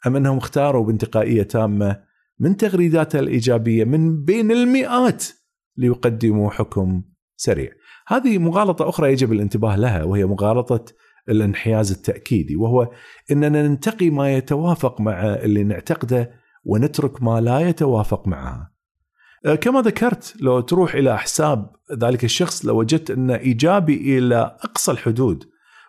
[0.07, 2.03] أم أنهم اختاروا بانتقائية تامة
[2.39, 5.25] من تغريداتها الإيجابية من بين المئات
[5.77, 7.03] ليقدموا حكم
[7.37, 7.71] سريع.
[8.09, 10.85] هذه مغالطة أخرى يجب الانتباه لها وهي مغالطة
[11.29, 12.91] الانحياز التأكيدي وهو
[13.31, 16.31] أننا ننتقي ما يتوافق مع اللي نعتقده
[16.65, 18.72] ونترك ما لا يتوافق معها أه،
[19.61, 25.45] كما ذكرت لو تروح إلى حساب ذلك الشخص لوجدت أنه إيجابي إلى أقصى الحدود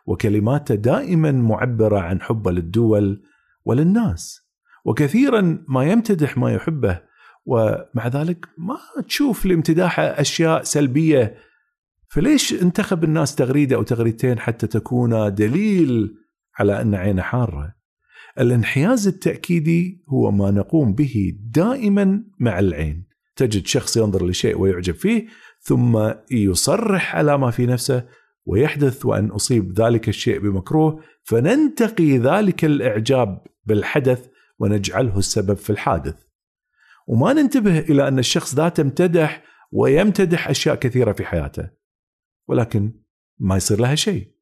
[0.06, 3.24] وكلماته دائما معبرة عن حبه للدول
[3.66, 4.50] وللناس
[4.86, 7.00] وكثيرا ما يمتدح ما يحبه
[7.46, 11.36] ومع ذلك ما تشوف لامتداحه أشياء سلبية
[12.08, 16.16] فليش انتخب الناس تغريدة أو تغريدتين حتى تكون دليل
[16.60, 17.76] على أن عينه حارة؟
[18.40, 23.13] الانحياز التأكيدي هو ما نقوم به دائما مع العين.
[23.36, 25.28] تجد شخص ينظر لشيء ويعجب فيه
[25.60, 28.06] ثم يصرح على ما في نفسه
[28.46, 34.28] ويحدث وأن أصيب ذلك الشيء بمكروه فننتقي ذلك الإعجاب بالحدث
[34.60, 36.24] ونجعله السبب في الحادث.
[37.08, 41.70] وما ننتبه إلى أن الشخص ذاته امتدح ويمتدح أشياء كثيرة في حياته
[42.48, 42.94] ولكن
[43.40, 44.34] ما يصير لها شيء.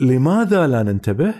[0.00, 1.34] لماذا لا ننتبه؟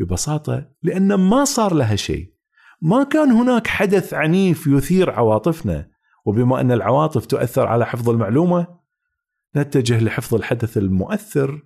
[0.00, 2.34] ببساطة لأن ما صار لها شيء.
[2.82, 5.93] ما كان هناك حدث عنيف يثير عواطفنا.
[6.24, 8.84] وبما أن العواطف تؤثر على حفظ المعلومة
[9.56, 11.62] نتجه لحفظ الحدث المؤثر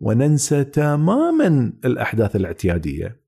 [0.00, 3.20] وننسى تماما الأحداث الاعتيادية.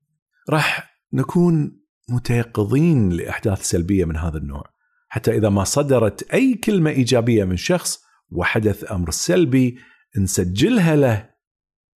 [0.49, 4.63] راح نكون متيقظين لأحداث سلبية من هذا النوع.
[5.07, 9.79] حتى إذا ما صدرت أي كلمة إيجابية من شخص وحدث أمر سلبي
[10.17, 11.29] نسجلها له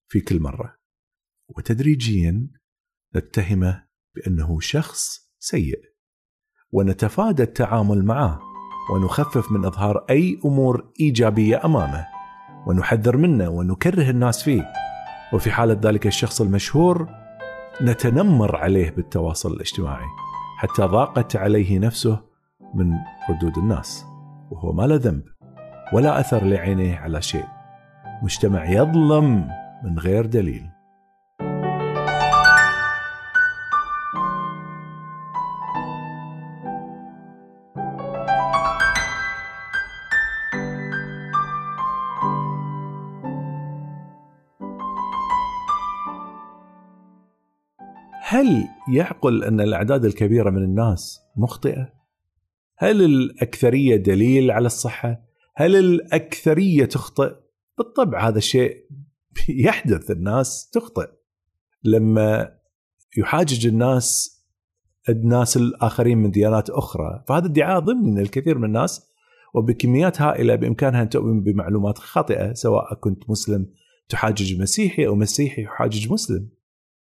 [0.08, 0.76] في كل مرة.
[1.48, 2.50] وتدريجيا
[3.16, 3.86] نتهمه
[4.16, 5.82] بأنه شخص سيء
[6.72, 8.55] ونتفادى التعامل معه.
[8.94, 12.06] ونخفف من إظهار أي أمور إيجابية أمامه.
[12.68, 14.72] ونحذر منه ونكره الناس فيه.
[15.34, 17.08] وفي حالة ذلك الشخص المشهور
[17.82, 20.06] نتنمر عليه بالتواصل الاجتماعي.
[20.58, 22.20] حتى ضاقت عليه نفسه
[22.76, 22.94] من
[23.30, 24.06] ردود الناس.
[24.52, 25.24] وهو ما له ذنب
[25.94, 27.46] ولا أثر لعينيه على شيء.
[28.24, 29.48] مجتمع يظلم
[29.84, 30.75] من غير دليل.
[48.36, 51.94] هل يعقل أن الأعداد الكبيرة من الناس مخطئة؟
[52.78, 55.22] هل الأكثرية دليل على الصحة؟
[55.56, 57.36] هل الأكثرية تخطئ؟
[57.78, 58.78] بالطبع هذا الشيء
[59.50, 61.10] يحدث الناس تخطئ
[61.84, 62.52] لما
[63.18, 64.36] يحاجج الناس
[65.10, 69.12] الناس الآخرين من ديانات أخرى فهذا ادعاء ضمني ان الكثير من الناس
[69.54, 73.68] وبكميات هائلة بإمكانها أن تؤمن بمعلومات خاطئة سواء كنت مسلم
[74.10, 76.50] تحاجج مسيحي أو مسيحي يحاجج مسلم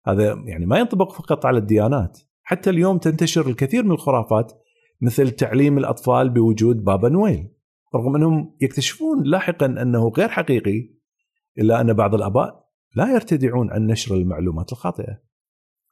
[0.07, 4.53] هذا يعني ما ينطبق فقط على الديانات حتى اليوم تنتشر الكثير من الخرافات
[5.01, 7.49] مثل تعليم الأطفال بوجود بابا نويل
[7.95, 10.91] رغم أنهم يكتشفون لاحقا أنه غير حقيقي
[11.59, 12.63] إلا أن بعض الآباء
[12.97, 15.21] لا يرتدعون عن نشر المعلومات الخاطئة.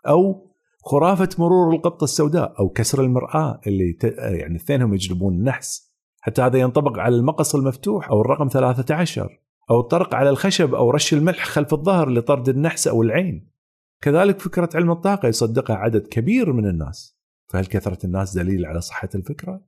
[0.08, 0.50] أو
[0.84, 4.04] خرافة مرور القطه السوداء أو كسر المرآة اللي ت...
[4.04, 5.94] يعني الاثنينهم يجلبون النحس.
[6.20, 9.40] حتى هذا ينطبق على المقص المفتوح أو الرقم 13
[9.70, 13.50] أو الطرق على الخشب أو رش الملح خلف الظهر لطرد النحس أو العين.
[14.00, 17.20] كذلك فكرة علم الطاقة يصدقها عدد كبير من الناس.
[17.48, 19.64] فهل كثرة الناس دليل على صحة الفكرة؟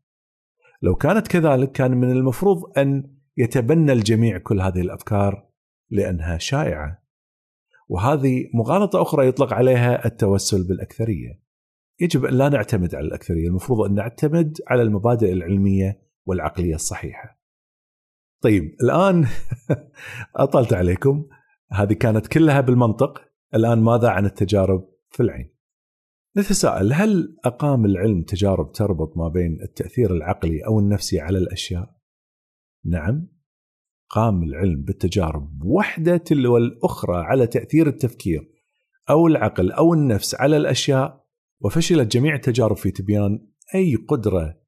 [0.83, 5.49] لو كانت كذلك كان من المفروض أن يتبنى الجميع كل هذه الأفكار
[5.91, 7.03] لأنها شائعة.
[7.89, 11.43] وهذه مغالطة أخرى يطلق عليها التوسل بالأكثرية.
[12.01, 17.41] يجب أن لا نعتمد على الأكثرية المفروض أن نعتمد على المبادئ العلمية والعقلية الصحيحة.
[18.43, 19.27] طيب الآن
[20.37, 21.27] أطلت عليكم.
[21.73, 23.32] هذه كانت كلها بالمنطق.
[23.55, 25.53] الآن ماذا عن التجارب في العين.
[26.37, 31.97] نتساءل هل أقام العلم تجارب تربط ما بين التأثير العقلي أو النفسي على الأشياء؟
[32.85, 33.29] نعم.
[34.09, 38.53] قام العلم بالتجارب وحدة تلو الاخرى على تأثير التفكير
[39.11, 41.27] أو العقل أو النفس على الأشياء
[41.61, 44.61] وفشلت جميع التجارب في تبيان أي قدرة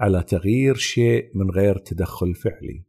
[0.00, 2.84] على تغيير شيء من غير تدخل فعلي.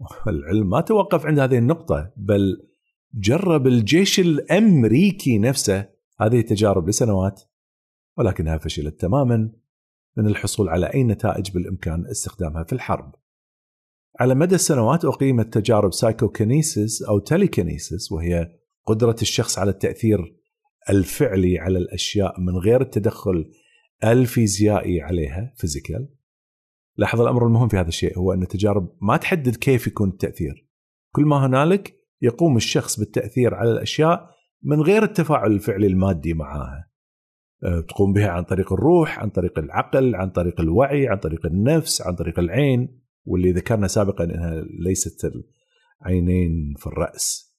[0.28, 2.73] العلم ما توقف عند هذه النقطة بل
[3.14, 5.88] جرب الجيش الأمريكي نفسه.
[6.20, 7.42] هذه التجارب لسنوات
[8.18, 9.52] ولكنها فشلت تماما
[10.16, 13.14] من الحصول على أي نتائج بالإمكان استخدامها في الحرب.
[14.20, 18.52] على مدى السنوات أقيمت تجارب psychokinesis أو telekinesis وهي
[18.86, 20.36] قدرة الشخص على التأثير
[20.90, 23.50] الفعلي على الأشياء من غير التدخل
[24.04, 26.08] الفيزيائي عليها فيزيكال
[26.96, 30.68] لاحظ الأمر المهم في هذا الشيء هو أن التجارب ما تحدد كيف يكون التأثير.
[31.12, 34.30] كل ما هنالك يقوم الشخص بالتأثير على الأشياء
[34.62, 36.90] من غير التفاعل الفعلي المادي معها
[37.64, 42.02] أه، تقوم بها عن طريق الروح عن طريق العقل عن طريق الوعي عن طريق النفس
[42.02, 45.32] عن طريق العين واللي ذكرنا سابقا إنها ليست
[46.02, 47.54] العينين في الرأس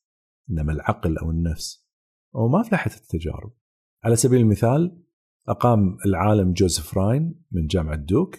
[0.49, 1.89] إنما العقل أو النفس.
[2.34, 3.53] وما فلحت التجارب.
[4.03, 5.01] على سبيل المثال
[5.47, 8.36] أقام العالم جوزيف راين من جامعة دوك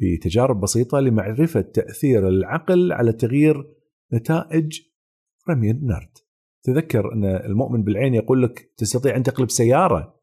[0.00, 3.74] بتجارب بسيطة لمعرفة تأثير العقل على تغيير
[4.12, 4.80] نتائج
[5.50, 6.18] رمي النرد
[6.62, 10.20] تذكر أن المؤمن بالعين يقول لك تستطيع أن تقلب سيارة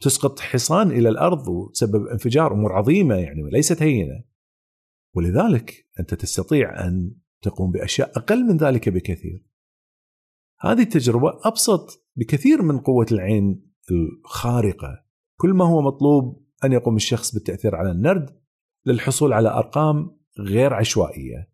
[0.00, 4.24] تسقط حصان إلى الأرض وتسبب انفجار أمور عظيمة يعني ليست هينة
[5.16, 9.46] ولذلك أنت تستطيع أن تقوم بأشياء أقل من ذلك بكثير.
[10.60, 15.04] هذه التجربة أبسط بكثير من قوة العين الخارقة.
[15.36, 18.40] كل ما هو مطلوب أن يقوم الشخص بالتأثير على النرد
[18.86, 21.50] للحصول على أرقام غير عشوائية.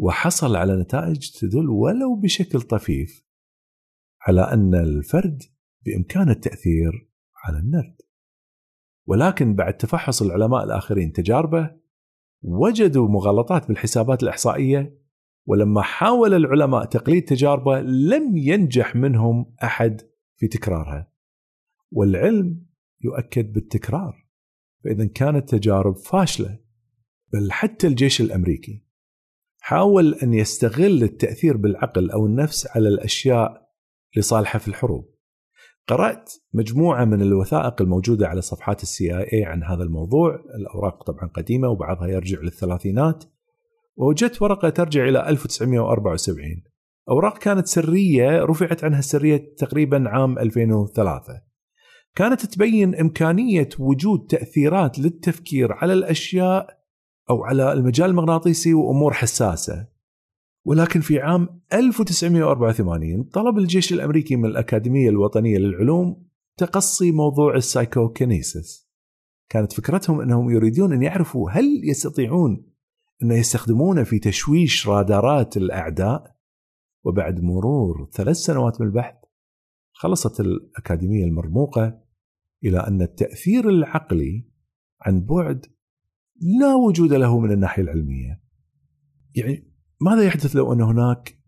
[0.00, 3.24] وحصل على نتائج تدل ولو بشكل طفيف
[4.26, 5.42] على أن الفرد
[5.84, 7.10] بامكانه التأثير
[7.44, 7.96] على النرد.
[9.06, 11.70] ولكن بعد تفحص العلماء الآخرين تجاربه
[12.42, 15.00] وجدوا مغالطات بالحسابات الإحصائية
[15.46, 20.00] ولما حاول العلماء تقليد تجاربه لم ينجح منهم أحد
[20.36, 21.12] في تكرارها.
[21.90, 22.66] والعلم
[23.00, 24.26] يؤكد بالتكرار.
[24.84, 26.58] فإذا كانت تجارب فاشلة
[27.32, 28.89] بل حتى الجيش الأمريكي
[29.60, 33.68] حاول أن يستغل التأثير بالعقل أو النفس على الأشياء
[34.16, 35.14] لصالحه في الحروب.
[35.88, 41.68] قرأت مجموعة من الوثائق الموجودة على صفحات السي آي عن هذا الموضوع، الأوراق طبعا قديمة
[41.68, 43.24] وبعضها يرجع للثلاثينات،
[43.96, 46.62] ووجدت ورقة ترجع إلى 1974
[47.10, 51.42] أوراق كانت سرية رفعت عنها السرية تقريبا عام 2003
[52.14, 56.79] كانت تبين إمكانية وجود تأثيرات للتفكير على الأشياء
[57.30, 59.88] أو على المجال المغناطيسي وأمور حساسة
[60.64, 66.26] ولكن في عام 1984 طلب الجيش الأمريكي من الأكاديمية الوطنية للعلوم
[66.56, 68.90] تقصي موضوع السايكوكينيسيس.
[69.48, 72.66] كانت فكرتهم أنهم يريدون أن يعرفوا هل يستطيعون
[73.22, 76.36] أن يستخدمونه في تشويش رادارات الأعداء؟
[77.04, 79.14] وبعد مرور ثلاث سنوات من البحث
[79.92, 82.00] خلصت الأكاديمية المرموقة
[82.64, 84.44] إلى أن التأثير العقلي
[85.00, 85.66] عن بعد
[86.40, 88.40] لا وجود له من الناحية العلمية.
[89.34, 91.38] يعني ماذا يحدث لو أن هناك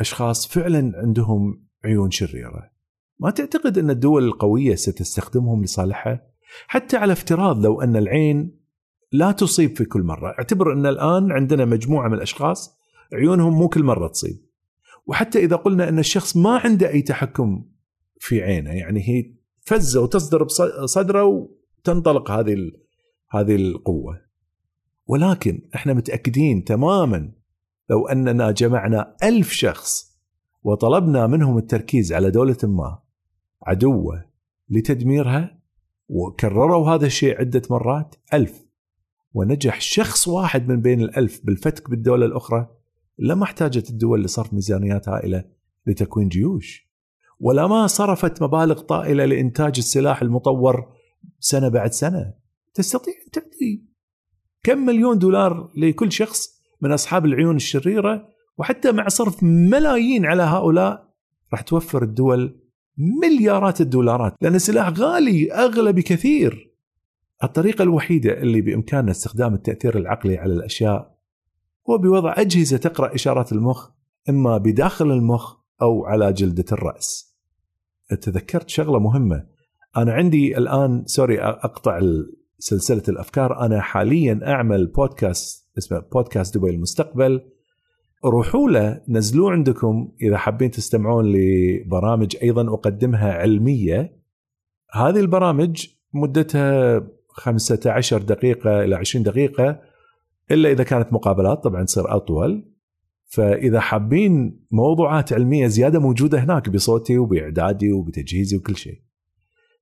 [0.00, 2.70] أشخاص فعلا عندهم عيون شريرة؟
[3.18, 6.26] ما تعتقد أن الدول القوية ستستخدمهم لصالحها؟
[6.66, 8.58] حتى على افتراض لو أن العين
[9.12, 12.78] لا تصيب في كل مرة، اعتبر أن الآن عندنا مجموعة من الأشخاص
[13.12, 14.46] عيونهم مو كل مرة تصيب.
[15.06, 17.64] وحتى إذا قلنا أن الشخص ما عنده أي تحكم
[18.18, 22.56] في عينه يعني هي فزه وتصدر بصدره وتنطلق هذه
[23.30, 24.31] هذه القوة
[25.06, 27.32] ولكن إحنا متأكدين تماما
[27.90, 30.12] لو أننا جمعنا ألف شخص
[30.62, 32.98] وطلبنا منهم التركيز على دولة ما
[33.62, 34.24] عدوة
[34.68, 35.58] لتدميرها
[36.08, 38.66] وكرروا هذا الشيء عدة مرات ألف.
[39.34, 42.68] ونجح شخص واحد من بين الألف بالفتك بالدولة الأخرى
[43.18, 45.44] لما احتاجت الدول لصرف ميزانيات هائلة
[45.86, 46.92] لتكوين جيوش.
[47.40, 50.92] ولا ما صرفت مبالغ طائلة لإنتاج السلاح المطور
[51.38, 52.34] سنة بعد سنة.
[52.74, 53.91] تستطيع أن تعطي
[54.62, 61.08] كم مليون دولار لكل شخص من أصحاب العيون الشريرة وحتى مع صرف ملايين على هؤلاء
[61.52, 62.60] راح توفر الدول
[63.22, 66.72] مليارات الدولارات لأن السلاح غالي أغلى بكثير.
[67.44, 71.18] الطريقة الوحيدة اللي بإمكاننا استخدام التأثير العقلي على الأشياء
[71.90, 73.90] هو بوضع أجهزة تقرأ إشارات المخ
[74.28, 77.36] إما بداخل المخ أو على جلدة الرأس.
[78.20, 79.46] تذكرت شغلة مهمة.
[79.96, 82.00] أنا عندي الآن سوري أقطع
[82.62, 83.60] سلسلة الأفكار.
[83.60, 87.40] أنا حاليا أعمل بودكاست اسمه بودكاست دبي المستقبل.
[88.24, 94.16] روحوا له نزلوه عندكم إذا حابين تستمعون لبرامج أيضا أقدمها علمية.
[94.92, 99.80] هذه البرامج مدتها 15 دقيقة إلى 20 دقيقة
[100.50, 102.72] إلا إذا كانت مقابلات طبعا تصير أطول.
[103.26, 109.00] فإذا حابين موضوعات علمية زيادة موجودة هناك بصوتي وبإعدادي وبتجهيزي وكل شيء.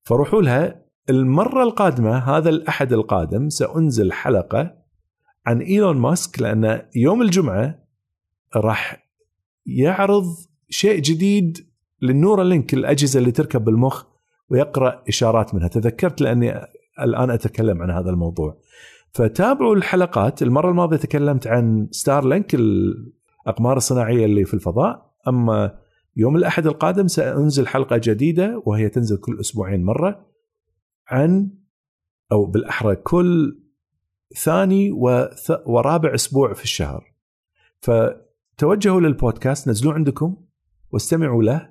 [0.02, 0.89] فروحوا لها.
[1.10, 4.74] المرة القادمة هذا الأحد القادم سأنزل حلقة
[5.46, 7.78] عن إيلون ماسك لأن يوم الجمعة
[8.56, 9.06] راح
[9.66, 10.24] يعرض
[10.68, 11.66] شيء جديد
[12.02, 14.04] للنورا لينك الأجهزة اللي تركب بالمخ
[14.50, 15.68] ويقرأ إشارات منها.
[15.68, 16.66] تذكرت لأني
[17.00, 18.56] الآن أتكلم عن هذا الموضوع.
[19.12, 20.42] فتابعوا الحلقات.
[20.42, 25.10] المرة الماضية تكلمت عن ستار لينك الأقمار الصناعية اللي في الفضاء.
[25.28, 25.78] أما
[26.16, 30.29] يوم الأحد القادم سأنزل حلقة جديدة وهي تنزل كل أسبوعين مرة.
[31.10, 31.50] عن
[32.32, 33.62] أو بالأحرى كل
[34.36, 34.90] ثاني
[35.66, 37.14] ورابع أسبوع في الشهر
[37.80, 37.90] ف
[38.56, 40.36] توجهوا للبودكاست نزلوه عندكم
[40.92, 41.70] واستمعوا له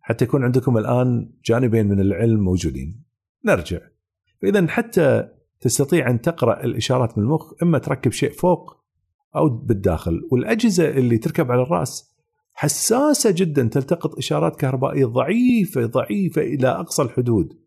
[0.00, 3.04] حتى يكون عندكم الآن جانبين من العلم موجودين.
[3.44, 3.80] نرجع.
[4.42, 5.28] فاذا حتى
[5.60, 8.84] تستطيع أن تقرأ الإشارات من المخ إما تركب شيء فوق
[9.36, 12.16] أو بالداخل والأجهزة اللي تركب على الرأس
[12.52, 17.58] حساسة جدا تلتقط إشارات كهربائية ضعيفة ضعيفة إلى أقصى الحدود.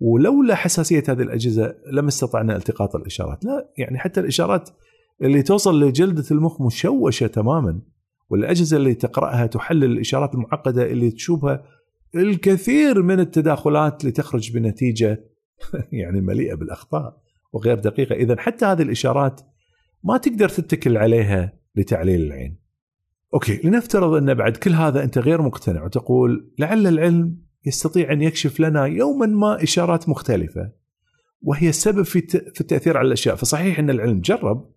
[0.00, 4.70] ولولا حساسية هذه الأجهزة لما استطعنا التقاط الإشارات، لا يعني حتى الإشارات
[5.22, 7.80] اللي توصل لجلدة المخ مشوشة تماما
[8.30, 11.64] والأجهزة اللي تقرأها تحلل الإشارات المعقدة اللي تشوفها
[12.14, 15.24] الكثير من التداخلات لتخرج بنتيجة
[15.92, 17.16] يعني مليئة بالأخطاء
[17.52, 19.40] وغير دقيقة، اذا حتى هذه الإشارات
[20.04, 22.66] ما تقدر تتكل عليها لتعليل العين.
[23.34, 28.60] أوكي لنفترض أن بعد كل هذا أنت غير مقتنع وتقول لعل العلم يستطيع أن يكشف
[28.60, 30.72] لنا يوما ما إشارات مختلفة
[31.42, 34.70] وهي السبب في في التأثير على الأشياء، فصحيح أن العلم جرب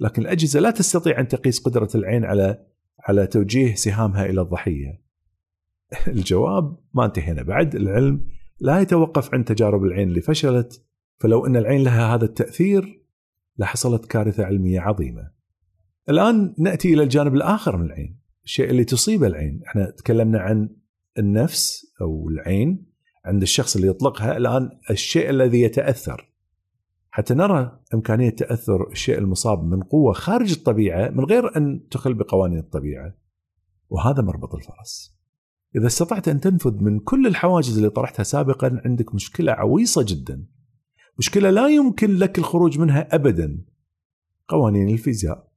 [0.00, 2.64] لكن الأجهزة لا تستطيع أن تقيس قدرة العين على
[3.00, 5.02] على توجيه سهامها إلى الضحية.
[6.08, 8.26] الجواب ما انتهينا بعد العلم
[8.60, 10.84] لا يتوقف عن تجارب العين اللي فشلت
[11.18, 13.02] فلو أن العين لها هذا التأثير
[13.58, 15.30] لحصلت كارثة علمية عظيمة.
[16.08, 20.70] الآن نأتي إلى الجانب الآخر من العين، الشيء اللي تصيبه العين، إحنا تكلمنا عن
[21.18, 22.86] النفس أو العين
[23.24, 26.28] عند الشخص اللي يطلقها، الآن الشيء الذي يتأثر.
[27.10, 32.58] حتى نرى إمكانية تأثر الشيء المصاب من قوة خارج الطبيعة من غير أن تخل بقوانين
[32.58, 33.14] الطبيعة
[33.90, 35.18] وهذا مربط الفرس.
[35.76, 40.46] إذا استطعت أن تنفذ من كل الحواجز اللي طرحتها سابقا عندك مشكلة عويصة جدا.
[41.18, 43.64] مشكلة لا يمكن لك الخروج منها أبدا.
[44.48, 45.48] قوانين الفيزياء.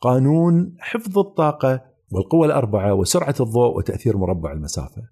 [0.00, 5.08] قانون حفظ الطاقة والقوة الأربعة وسرعة الضوء وتأثير مربع المسافة.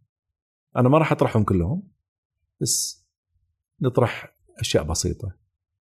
[0.77, 1.83] أنا ما راح أطرحهم كلهم
[2.61, 3.07] بس
[3.81, 5.33] نطرح أشياء بسيطة.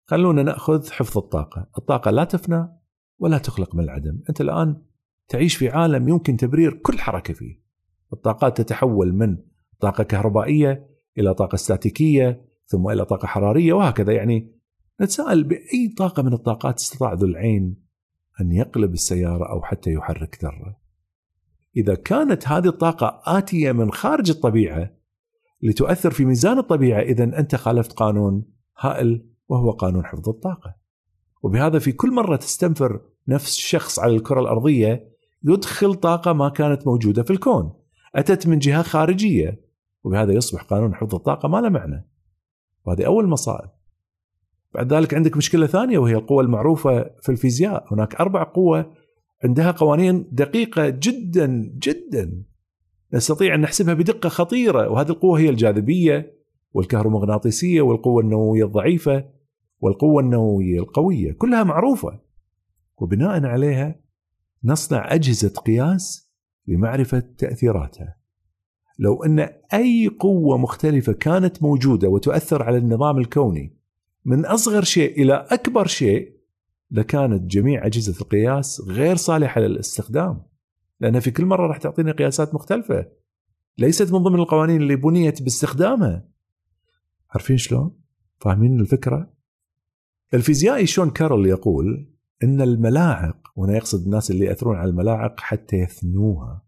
[0.04, 2.68] خلونا نأخذ حفظ الطاقة، الطاقة لا تفنى
[3.18, 4.82] ولا تخلق من العدم، أنت الآن
[5.28, 7.62] تعيش في عالم يمكن تبرير كل حركة فيه.
[8.12, 9.38] الطاقات تتحول من
[9.80, 10.86] طاقة كهربائية
[11.18, 14.12] إلى طاقة استاتيكيه ثم إلى طاقة حرارية وهكذا.
[14.12, 14.52] يعني
[15.00, 17.82] نتساءل بأي طاقة من الطاقات استطاع ذو العين
[18.40, 20.85] أن يقلب السيارة أو حتى يحرك ذرة.
[21.76, 24.90] إذا كانت هذه الطاقة آتية من خارج الطبيعة
[25.62, 28.44] لتؤثر في ميزان الطبيعة اذا أنت خالفت قانون
[28.78, 30.74] هائل وهو قانون حفظ الطاقة.
[31.42, 35.08] وبهذا في كل مرة تستنفر نفس شخص على الكرة الأرضية
[35.44, 37.72] يدخل طاقة ما كانت موجودة في الكون
[38.14, 39.66] أتت من جهة خارجية
[40.04, 42.08] وبهذا يصبح قانون حفظ الطاقة ما له معنى.
[42.84, 43.70] وهذه أول مصائب.
[44.74, 47.94] بعد ذلك عندك مشكلة ثانية وهي القوة المعروفة في الفيزياء.
[47.94, 48.92] هناك أربع قوة
[49.44, 52.42] عندها قوانين دقيقة جدا جدا.
[53.14, 56.36] نستطيع أن نحسبها بدقة خطيرة وهذه القوة هي الجاذبية
[56.72, 59.24] والكهرومغناطيسية والقوة النووية الضعيفة
[59.80, 62.20] والقوة النووية القوية كلها معروفة.
[62.98, 64.00] وبناء عليها
[64.64, 66.32] نصنع أجهزة قياس
[66.66, 68.16] لمعرفة تأثيراتها.
[68.98, 73.76] لو أن أي قوة مختلفة كانت موجودة وتؤثر على النظام الكوني
[74.24, 76.35] من أصغر شيء إلى أكبر شيء
[76.90, 80.42] لكانت جميع أجهزة القياس غير صالحة للاستخدام
[81.00, 83.06] لأن في كل مرة راح تعطيني قياسات مختلفة
[83.78, 86.28] ليست من ضمن القوانين اللي بنيت باستخدامها
[87.30, 87.90] عارفين شلون؟
[88.40, 89.32] فاهمين الفكرة؟
[90.34, 92.08] الفيزيائي شون كارول يقول
[92.42, 96.62] إن الملاعق وهنا يقصد الناس اللي يأثرون على الملاعق حتى يثنوها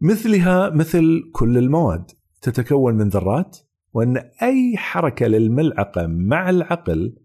[0.00, 2.10] مثلها مثل كل المواد
[2.42, 3.58] تتكون من ذرات
[3.92, 7.16] وإن أي حركة للملعقة مع العقل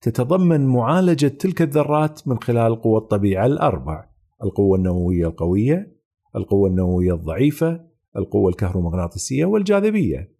[0.00, 4.08] تتضمن معالجة تلك الذرات من خلال قوى الطبيعه الأربع
[4.42, 5.96] القوة النووية القوية
[6.36, 7.86] القوة النووية الضعيفة
[8.16, 10.36] القوة الكهرومغناطيسية والجاذبية.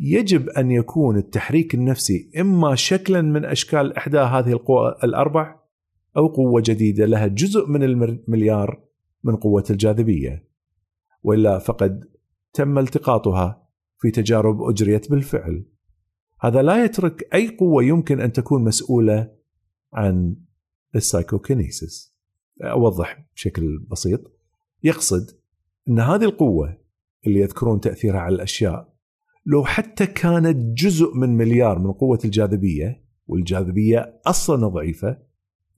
[0.00, 5.56] يجب أن يكون التحريك النفسي إما شكلا من أشكال إحدى هذه القوى الأربع
[6.16, 8.80] أو قوة جديدة لها جزء من المليار
[9.24, 10.44] من قوة الجاذبية.
[11.22, 12.04] وإلا فقد
[12.52, 13.68] تم التقاطها
[13.98, 15.64] في تجارب أجريت بالفعل.
[16.40, 19.32] هذا لا يترك أي قوة يمكن أن تكون مسؤولة
[19.92, 20.36] عن
[20.94, 22.14] السايكوكينيسيس
[22.62, 24.20] أوضح بشكل بسيط
[24.82, 25.30] يقصد
[25.88, 26.78] إن هذه القوة
[27.26, 28.94] اللي يذكرون تأثيرها على الأشياء
[29.46, 35.18] لو حتى كانت جزء من مليار من قوة الجاذبية والجاذبية أصلا ضعيفة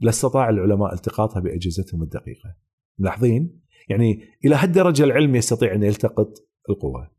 [0.01, 2.57] لاستطاع العلماء التقاطها بأجهزتهم الدقيقة.
[2.99, 7.11] ملاحظين؟ يعني إلى هالدرجة العلم يستطيع أن يلتقط القوة.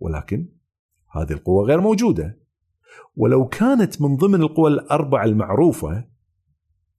[0.00, 0.48] ولكن
[1.10, 2.40] هذه القوة غير موجودة.
[3.16, 6.04] ولو كانت من ضمن القوى الأربعة المعروفة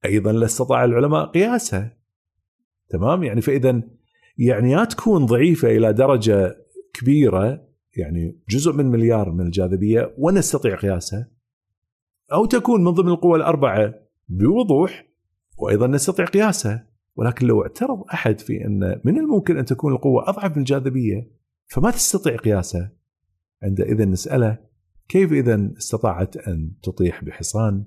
[0.05, 1.97] أيضا لاستطاع العلماء قياسها.
[2.89, 3.81] تمام؟ يعني فاذا
[4.37, 6.57] يعني يا تكون ضعيفة إلى درجة
[6.93, 7.67] كبيرة
[7.97, 11.31] يعني جزء من مليار من الجاذبية ونستطيع قياسها
[12.33, 13.93] أو تكون من ضمن القوى الأربعة
[14.29, 15.07] بوضوح
[15.57, 20.51] وأيضا نستطيع قياسها ولكن لو اعترض أحد في أن من الممكن أن تكون القوة أضعف
[20.51, 21.31] من الجاذبية
[21.67, 22.93] فما تستطيع قياسها
[23.63, 24.57] عندئذ نسأله
[25.11, 27.85] كيف إذا استطاعت أن تطيح بحصان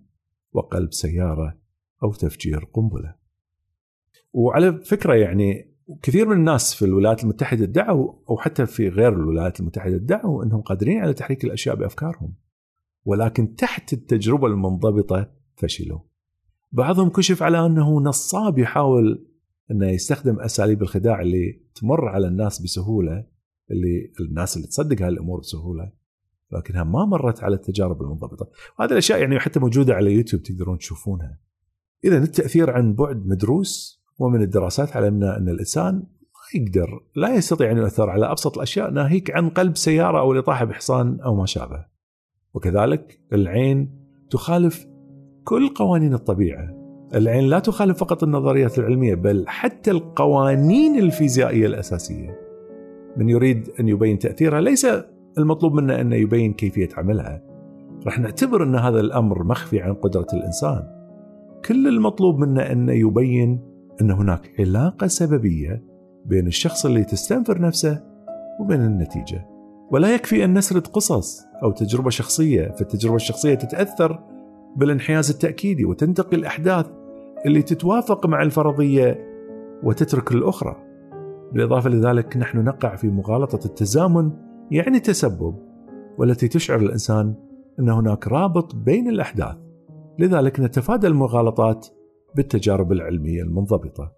[0.53, 1.59] وقلب سيارة
[2.03, 3.14] أو تفجير قنبلة؟
[4.33, 9.61] وعلى فكرة يعني كثير من الناس في الولايات المتحدة ادعوا أو حتى في غير الولايات
[9.61, 12.35] المتحدة ادعوا أنهم قادرين على تحريك الأشياء بأفكارهم
[13.05, 16.01] ولكن تحت التجربة المنضبطة فشلوا.
[16.72, 19.27] بعضهم كشف على أنه نصاب يحاول
[19.70, 23.27] أنه يستخدم أساليب الخداع اللي تمر على الناس بسهولة
[23.70, 26.03] اللي الناس اللي تصدق هالأمور بسهولة.
[26.53, 31.38] لكنها ما مرت على التجارب المنضبطة وهذه الأشياء يعني حتى موجودة على يوتيوب تقدرون تشوفونها
[32.05, 37.76] إذا التأثير عن بعد مدروس ومن الدراسات علمنا أن الإنسان ما يقدر لا يستطيع أن
[37.76, 41.84] يؤثر على أبسط الأشياء ناهيك عن قلب سيارة أو الإطاحة بحصان أو ما شابه.
[42.55, 43.90] وكذلك العين
[44.30, 44.86] تخالف
[45.45, 46.84] كل قوانين الطبيعة.
[47.14, 52.40] العين لا تخالف فقط النظريات العلمية بل حتى القوانين الفيزيائية الأساسية.
[53.16, 54.86] من يريد أن يبين تأثيرها ليس
[55.39, 57.43] المطلوب منه انه يبين كيفية عملها.
[58.07, 60.82] راح نعتبر أن هذا الأمر مخفي عن قدرة الإنسان.
[61.64, 63.61] كل المطلوب منه انه يبين
[64.01, 65.85] أن هناك علاقة سببية
[66.26, 68.03] بين الشخص اللي تستنفر نفسه
[68.61, 69.47] وبين النتيجة.
[69.91, 74.18] ولا يكفي أن نسرد قصص أو تجربة شخصية، فالتجربة الشخصية تتأثر
[74.76, 76.87] بالانحياز التأكيدي وتنتقي الأحداث
[77.47, 79.18] اللي تتوافق مع الفرضية
[79.82, 80.76] وتترك الأخرى.
[81.53, 84.30] بالإضافة لذلك نحن نقع في مغالطة التزامن
[84.71, 85.55] يعني تسبب
[86.19, 87.35] والتي تشعر الإنسان
[87.81, 89.57] أن هناك رابط بين الأحداث.
[90.19, 91.87] لذلك نتفادى المغالطات
[92.37, 94.12] بالتجارب العلمية المنضبطة.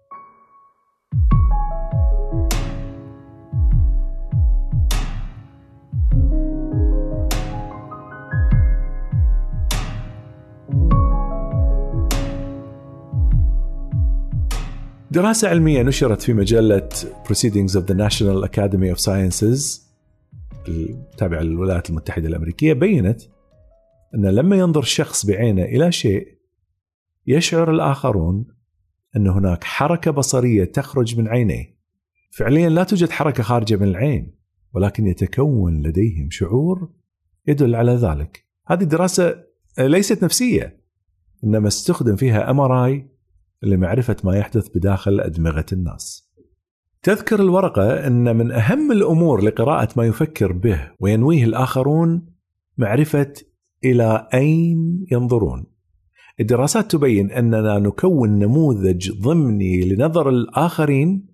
[15.11, 16.89] دراسة علمية نشرت في مجلة
[17.29, 19.86] Proceedings of the National Academy of Sciences
[20.69, 23.21] التابعة للولايات المتحدة الأمريكية بينت
[24.15, 26.37] أن لما ينظر شخص بعينه إلى شيء
[27.27, 28.45] يشعر الآخرون
[29.15, 31.77] أن هناك حركة بصرية تخرج من عينيه.
[32.31, 34.37] فعليا لا توجد حركة خارجة من العين
[34.73, 36.89] ولكن يتكون لديهم شعور
[37.47, 38.45] يدل على ذلك.
[38.67, 39.43] هذه دراسة
[39.79, 40.81] ليست نفسية
[41.43, 43.09] إنما استخدم فيها أم
[43.63, 46.26] لمعرفة ما يحدث بداخل أدمغة الناس.
[47.07, 52.25] تذكر الورقة أن من أهم الأمور لقراءة ما يفكر به وينويه الآخرون
[52.77, 53.33] معرفة
[53.83, 55.65] إلى أين ينظرون
[56.39, 61.27] الدراسات تبين أننا نكون نموذج ضمني لنظر الآخرين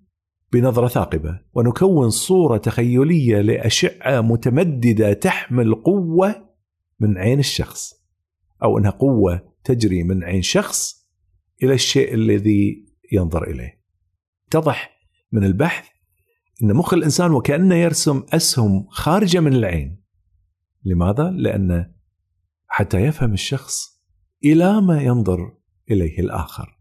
[0.52, 6.48] بنظرة ثاقبة ونكون صورة تخيلية لأشعة متمددة تحمل قوة
[7.00, 7.92] من عين الشخص
[8.62, 11.08] أو أنها قوة تجري من عين شخص
[11.62, 13.80] إلى الشيء الذي ينظر إليه.
[14.48, 14.93] اتضح
[15.34, 15.88] من البحث
[16.62, 20.04] إن مخ الإنسان وكأنه يرسم أسهم خارجة من العين.
[20.84, 21.92] لماذا؟ لأن
[22.66, 24.00] حتى يفهم الشخص
[24.44, 25.56] إلى ما ينظر
[25.90, 26.78] إليه الآخر.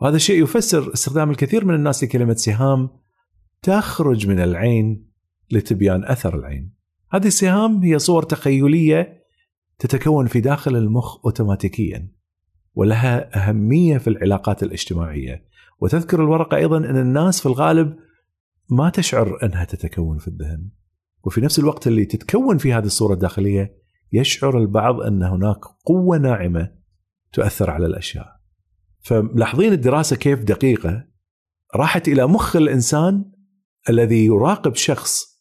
[0.00, 2.90] وهذا الشيء يفسر استخدام الكثير من الناس لكلمة سهام
[3.62, 5.10] تخرج من العين
[5.50, 6.74] لتبيان أثر العين.
[7.12, 9.24] هذه السهام هي صور تخيلية
[9.78, 12.12] تتكون في داخل المخ اوتوماتيكيا
[12.74, 15.47] ولها أهمية في العلاقات الاجتماعية
[15.80, 17.96] وتذكر الورقة أيضا أن الناس في الغالب
[18.70, 20.70] ما تشعر أنها تتكون في الذهن
[21.24, 23.78] وفي نفس الوقت اللي تتكون في هذه الصورة الداخلية
[24.12, 26.72] يشعر البعض أن هناك قوة ناعمة
[27.32, 28.38] تؤثر على الأشياء.
[29.00, 31.04] فملاحظين الدراسة كيف دقيقة
[31.76, 33.32] راحت إلى مخ الإنسان
[33.90, 35.38] الذي يراقب شخص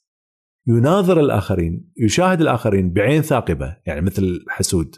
[0.68, 4.96] يناظر الآخرين، يشاهد الآخرين بعين ثاقبة، يعني مثل حسود،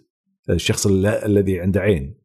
[0.49, 2.18] الشخص الذي عنده عين.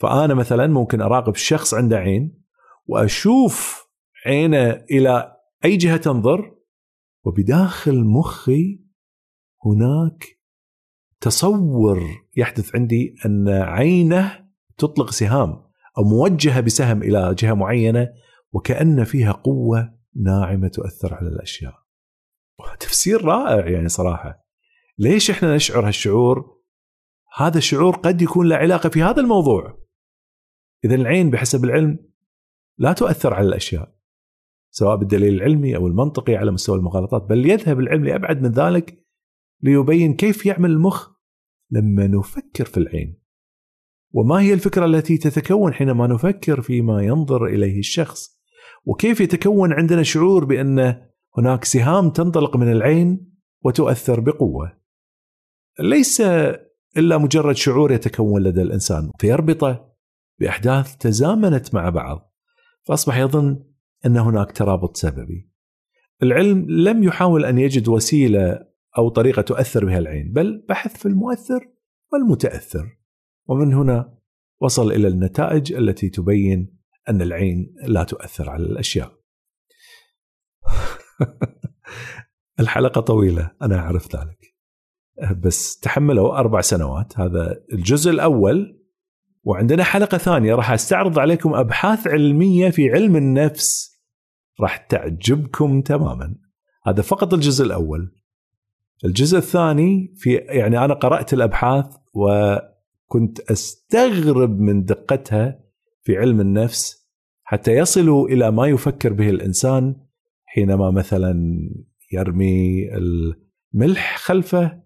[0.00, 2.42] فأنا مثلا ممكن أراقب شخص عنده عين
[2.86, 3.86] وأشوف
[4.26, 6.56] عينه إلى أي جهة تنظر
[7.24, 8.80] وبداخل مخي
[9.64, 10.40] هناك
[11.20, 12.00] تصور
[12.36, 14.48] يحدث عندي أن عينه
[14.78, 15.62] تطلق سهام
[15.98, 18.08] أو موجهة بسهم إلى جهة معينة
[18.52, 21.74] وكأن فيها قوة ناعمة تؤثر على الأشياء.
[22.80, 24.44] تفسير رائع يعني صراحة.
[24.98, 26.60] ليش إحنا نشعر هالشعور؟
[27.36, 29.80] هذا الشعور قد يكون له علاقة في هذا الموضوع.
[30.84, 31.98] إذا العين بحسب العلم
[32.78, 33.94] لا تؤثر على الأشياء.
[34.70, 39.06] سواء بالدليل العلمي أو المنطقي على مستوى المغالطات، بل يذهب العلم لأبعد من ذلك
[39.62, 41.10] ليبين كيف يعمل المخ
[41.70, 43.20] لما نفكر في العين.
[44.12, 48.40] وما هي الفكرة التي تتكون حينما نفكر فيما ينظر إليه الشخص؟
[48.84, 51.02] وكيف يتكون عندنا شعور بأن
[51.38, 53.32] هناك سهام تنطلق من العين
[53.64, 54.80] وتؤثر بقوة.
[55.80, 56.20] ليس
[56.96, 59.89] إلا مجرد شعور يتكون لدى الإنسان فيربطه
[60.40, 62.34] بأحداث تزامنت مع بعض
[62.82, 63.64] فأصبح يظن
[64.06, 65.50] أن هناك ترابط سببي.
[66.22, 68.66] العلم لم يحاول أن يجد وسيلة
[68.98, 71.68] أو طريقة تؤثر بها العين، بل بحث في المؤثر
[72.12, 72.98] والمتأثر.
[73.46, 74.18] ومن هنا
[74.60, 76.76] وصل إلى النتائج التي تبين
[77.08, 79.12] أن العين لا تؤثر على الأشياء.
[82.60, 84.54] الحلقة طويلة أنا أعرف ذلك.
[85.36, 88.79] بس تحملوا أربع سنوات هذا الجزء الأول
[89.42, 90.54] وعندنا حلقة ثانية.
[90.54, 94.00] راح أستعرض عليكم أبحاث علمية في علم النفس.
[94.60, 96.34] راح تعجبكم تماما.
[96.86, 98.14] هذا فقط الجزء الأول.
[99.04, 105.60] الجزء الثاني في يعني أنا قرأت الأبحاث وكنت أستغرب من دقتها
[106.02, 107.08] في علم النفس
[107.42, 109.96] حتى يصلوا إلى ما يفكر به الإنسان
[110.44, 111.34] حينما مثلا
[112.12, 114.82] يرمي الملح خلفه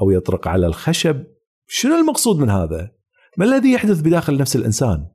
[0.00, 1.24] أو يطرق على الخشب.
[1.66, 2.93] شنو المقصود من هذا؟
[3.36, 5.06] ما الذي يحدث بداخل نفس الإنسان؟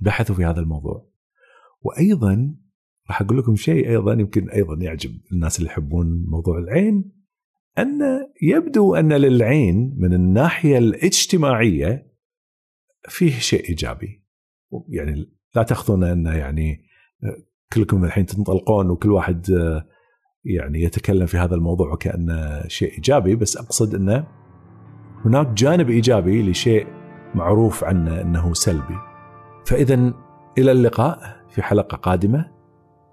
[0.00, 1.08] بحثوا في هذا الموضوع.
[1.82, 2.54] وأيضا
[3.08, 7.12] راح أقول لكم شيء أيضا يمكن أيضا يعجب الناس اللي يحبون موضوع العين
[7.78, 8.00] أن
[8.42, 12.12] يبدو أن للعين من الناحية الاجتماعية
[13.08, 14.24] فيه شيء إيجابي.
[14.88, 16.84] يعني لا تاخذون أن يعني
[17.72, 19.46] كلكم الحين تنطلقون وكل واحد
[20.44, 24.26] يعني يتكلم في هذا الموضوع وكأنه شيء إيجابي بس أقصد انه
[25.24, 27.01] هناك جانب إيجابي لشيء
[27.34, 28.96] معروف عنه أنه سلبي.
[29.66, 30.12] فإذا
[30.58, 32.50] إلى اللقاء في حلقة قادمة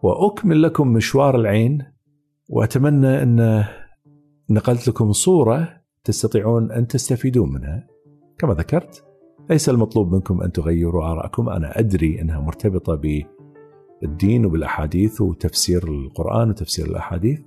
[0.02, 1.86] وأكمل لكم مشوار العين
[2.50, 3.66] وأتمنى أن
[4.50, 5.70] نقلت لكم صورة
[6.04, 7.88] تستطيعون أن تستفيدون منها.
[8.38, 9.06] كما ذكرت
[9.50, 13.02] ليس المطلوب منكم أن تغيروا ارائكم، أنا أدري أنها مرتبطة
[14.02, 17.40] بالدين وبالأحاديث وتفسير القرآن وتفسير الأحاديث.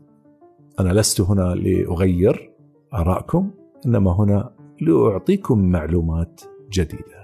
[0.80, 2.52] أنا لست هنا لأغير
[2.94, 3.50] ارائكم،
[3.86, 6.40] إنما هنا لأعطيكم معلومات
[6.72, 7.21] جديدة.